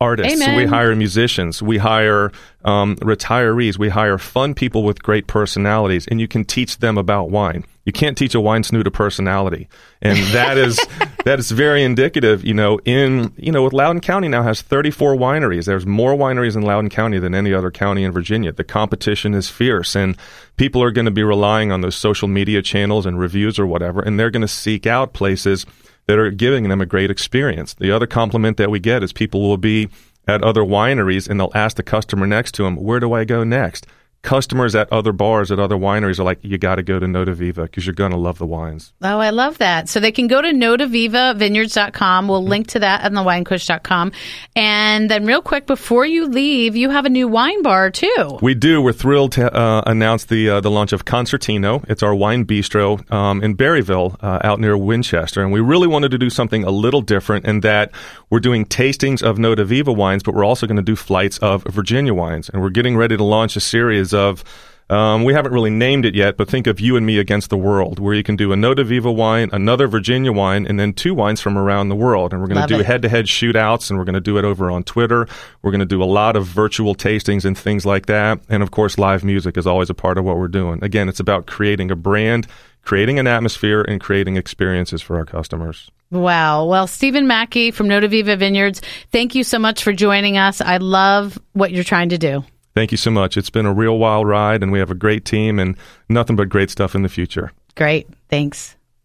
artists, 0.00 0.40
Amen. 0.40 0.56
we 0.56 0.66
hire 0.66 0.94
musicians, 0.94 1.60
we 1.62 1.78
hire 1.78 2.30
um, 2.64 2.96
retirees, 2.96 3.78
we 3.78 3.88
hire 3.88 4.18
fun 4.18 4.54
people 4.54 4.84
with 4.84 5.02
great 5.02 5.26
personalities, 5.26 6.06
and 6.06 6.20
you 6.20 6.28
can 6.28 6.44
teach 6.44 6.78
them 6.78 6.96
about 6.96 7.30
wine. 7.30 7.64
You 7.84 7.92
can't 7.92 8.18
teach 8.18 8.34
a 8.34 8.40
wine 8.40 8.62
snoot 8.64 8.86
a 8.86 8.90
personality, 8.90 9.66
and 10.02 10.18
that 10.34 10.58
is 10.58 10.78
that 11.24 11.38
is 11.38 11.50
very 11.50 11.82
indicative. 11.82 12.44
You 12.44 12.52
know, 12.52 12.78
in 12.84 13.32
you 13.36 13.50
know, 13.50 13.62
with 13.62 13.72
Loudoun 13.72 14.00
County 14.00 14.28
now 14.28 14.42
has 14.42 14.60
34 14.60 15.14
wineries. 15.16 15.64
There's 15.64 15.86
more 15.86 16.14
wineries 16.14 16.54
in 16.54 16.62
Loudoun 16.62 16.90
County 16.90 17.18
than 17.18 17.34
any 17.34 17.54
other 17.54 17.70
county 17.70 18.04
in 18.04 18.12
Virginia. 18.12 18.52
The 18.52 18.62
competition 18.62 19.32
is 19.32 19.48
fierce, 19.48 19.96
and 19.96 20.18
people 20.58 20.82
are 20.82 20.90
going 20.90 21.06
to 21.06 21.10
be 21.10 21.22
relying 21.22 21.72
on 21.72 21.80
those 21.80 21.96
social 21.96 22.28
media 22.28 22.60
channels 22.60 23.06
and 23.06 23.18
reviews 23.18 23.58
or 23.58 23.66
whatever, 23.66 24.02
and 24.02 24.20
they're 24.20 24.30
going 24.30 24.42
to 24.42 24.48
seek 24.48 24.86
out 24.86 25.14
places 25.14 25.64
that 26.08 26.18
are 26.18 26.30
giving 26.30 26.68
them 26.68 26.80
a 26.80 26.86
great 26.86 27.10
experience. 27.10 27.74
The 27.74 27.92
other 27.92 28.06
compliment 28.06 28.56
that 28.56 28.70
we 28.70 28.80
get 28.80 29.04
is 29.04 29.12
people 29.12 29.42
will 29.42 29.58
be 29.58 29.88
at 30.26 30.42
other 30.42 30.62
wineries 30.62 31.28
and 31.28 31.38
they'll 31.38 31.52
ask 31.54 31.76
the 31.76 31.82
customer 31.82 32.26
next 32.26 32.52
to 32.52 32.64
them, 32.64 32.76
"Where 32.76 32.98
do 32.98 33.12
I 33.12 33.24
go 33.24 33.44
next?" 33.44 33.86
Customers 34.28 34.74
at 34.74 34.92
other 34.92 35.12
bars 35.12 35.50
at 35.50 35.58
other 35.58 35.76
wineries 35.76 36.18
are 36.18 36.22
like, 36.22 36.38
"You 36.42 36.58
got 36.58 36.74
to 36.74 36.82
go 36.82 36.98
to 36.98 37.06
Notaviva 37.06 37.62
because 37.62 37.86
you're 37.86 37.94
going 37.94 38.10
to 38.10 38.18
love 38.18 38.36
the 38.36 38.44
wines." 38.44 38.92
Oh, 39.00 39.20
I 39.20 39.30
love 39.30 39.56
that. 39.56 39.88
So 39.88 40.00
they 40.00 40.12
can 40.12 40.26
go 40.26 40.42
to 40.42 40.48
notavivavineyards.com. 40.48 42.28
We'll 42.28 42.44
link 42.44 42.66
to 42.66 42.80
that 42.80 43.06
on 43.06 43.14
the 43.14 43.22
winecoach.com. 43.22 44.12
And 44.54 45.10
then 45.10 45.24
real 45.24 45.40
quick, 45.40 45.66
before 45.66 46.04
you 46.04 46.26
leave, 46.26 46.76
you 46.76 46.90
have 46.90 47.06
a 47.06 47.08
new 47.08 47.26
wine 47.26 47.62
bar 47.62 47.90
too. 47.90 48.38
We 48.42 48.54
do. 48.54 48.82
We're 48.82 48.92
thrilled 48.92 49.32
to 49.32 49.50
uh, 49.50 49.82
announce 49.86 50.26
the 50.26 50.50
uh, 50.50 50.60
the 50.60 50.70
launch 50.70 50.92
of 50.92 51.06
Concertino. 51.06 51.88
It's 51.88 52.02
our 52.02 52.14
wine 52.14 52.44
bistro 52.44 53.10
um, 53.10 53.42
in 53.42 53.56
Berryville, 53.56 54.14
uh, 54.22 54.40
out 54.44 54.60
near 54.60 54.76
Winchester, 54.76 55.42
and 55.42 55.52
we 55.52 55.60
really 55.60 55.88
wanted 55.88 56.10
to 56.10 56.18
do 56.18 56.28
something 56.28 56.64
a 56.64 56.70
little 56.70 57.00
different 57.00 57.46
in 57.46 57.60
that 57.60 57.92
we're 58.28 58.40
doing 58.40 58.66
tastings 58.66 59.22
of 59.22 59.38
Notaviva 59.38 59.96
wines, 59.96 60.22
but 60.22 60.34
we're 60.34 60.44
also 60.44 60.66
going 60.66 60.76
to 60.76 60.82
do 60.82 60.96
flights 60.96 61.38
of 61.38 61.62
Virginia 61.64 62.12
wines, 62.12 62.50
and 62.50 62.60
we're 62.60 62.68
getting 62.68 62.94
ready 62.94 63.16
to 63.16 63.24
launch 63.24 63.56
a 63.56 63.60
series 63.60 64.12
of. 64.18 64.44
Um, 64.90 65.24
we 65.24 65.34
haven't 65.34 65.52
really 65.52 65.70
named 65.70 66.06
it 66.06 66.14
yet, 66.14 66.38
but 66.38 66.48
think 66.48 66.66
of 66.66 66.80
you 66.80 66.96
and 66.96 67.04
me 67.04 67.18
against 67.18 67.50
the 67.50 67.58
world, 67.58 67.98
where 67.98 68.14
you 68.14 68.22
can 68.22 68.36
do 68.36 68.52
a 68.54 68.56
Notaviva 68.56 69.14
wine, 69.14 69.50
another 69.52 69.86
Virginia 69.86 70.32
wine, 70.32 70.66
and 70.66 70.80
then 70.80 70.94
two 70.94 71.12
wines 71.14 71.42
from 71.42 71.58
around 71.58 71.90
the 71.90 71.94
world. 71.94 72.32
And 72.32 72.40
we're 72.40 72.48
going 72.48 72.66
to 72.66 72.76
do 72.78 72.82
head 72.82 73.02
to 73.02 73.08
head 73.08 73.26
shootouts, 73.26 73.90
and 73.90 73.98
we're 73.98 74.06
going 74.06 74.14
to 74.14 74.20
do 74.20 74.38
it 74.38 74.46
over 74.46 74.70
on 74.70 74.84
Twitter. 74.84 75.28
We're 75.60 75.72
going 75.72 75.80
to 75.80 75.86
do 75.86 76.02
a 76.02 76.06
lot 76.06 76.36
of 76.36 76.46
virtual 76.46 76.94
tastings 76.94 77.44
and 77.44 77.56
things 77.56 77.84
like 77.84 78.06
that. 78.06 78.40
And 78.48 78.62
of 78.62 78.70
course, 78.70 78.96
live 78.96 79.24
music 79.24 79.58
is 79.58 79.66
always 79.66 79.90
a 79.90 79.94
part 79.94 80.16
of 80.16 80.24
what 80.24 80.38
we're 80.38 80.48
doing. 80.48 80.82
Again, 80.82 81.08
it's 81.10 81.20
about 81.20 81.46
creating 81.46 81.90
a 81.90 81.96
brand, 81.96 82.46
creating 82.80 83.18
an 83.18 83.26
atmosphere, 83.26 83.82
and 83.82 84.00
creating 84.00 84.38
experiences 84.38 85.02
for 85.02 85.16
our 85.16 85.26
customers. 85.26 85.90
Wow. 86.10 86.64
Well, 86.64 86.86
Stephen 86.86 87.26
Mackey 87.26 87.72
from 87.72 87.88
Notaviva 87.88 88.38
Vineyards, 88.38 88.80
thank 89.12 89.34
you 89.34 89.44
so 89.44 89.58
much 89.58 89.84
for 89.84 89.92
joining 89.92 90.38
us. 90.38 90.62
I 90.62 90.78
love 90.78 91.38
what 91.52 91.72
you're 91.72 91.84
trying 91.84 92.08
to 92.08 92.18
do. 92.18 92.42
Thank 92.78 92.92
you 92.92 92.96
so 92.96 93.10
much. 93.10 93.36
It's 93.36 93.50
been 93.50 93.66
a 93.66 93.72
real 93.72 93.98
wild 93.98 94.28
ride, 94.28 94.62
and 94.62 94.70
we 94.70 94.78
have 94.78 94.88
a 94.88 94.94
great 94.94 95.24
team 95.24 95.58
and 95.58 95.76
nothing 96.08 96.36
but 96.36 96.48
great 96.48 96.70
stuff 96.70 96.94
in 96.94 97.02
the 97.02 97.08
future. 97.08 97.50
Great. 97.74 98.06
Thanks. 98.30 98.76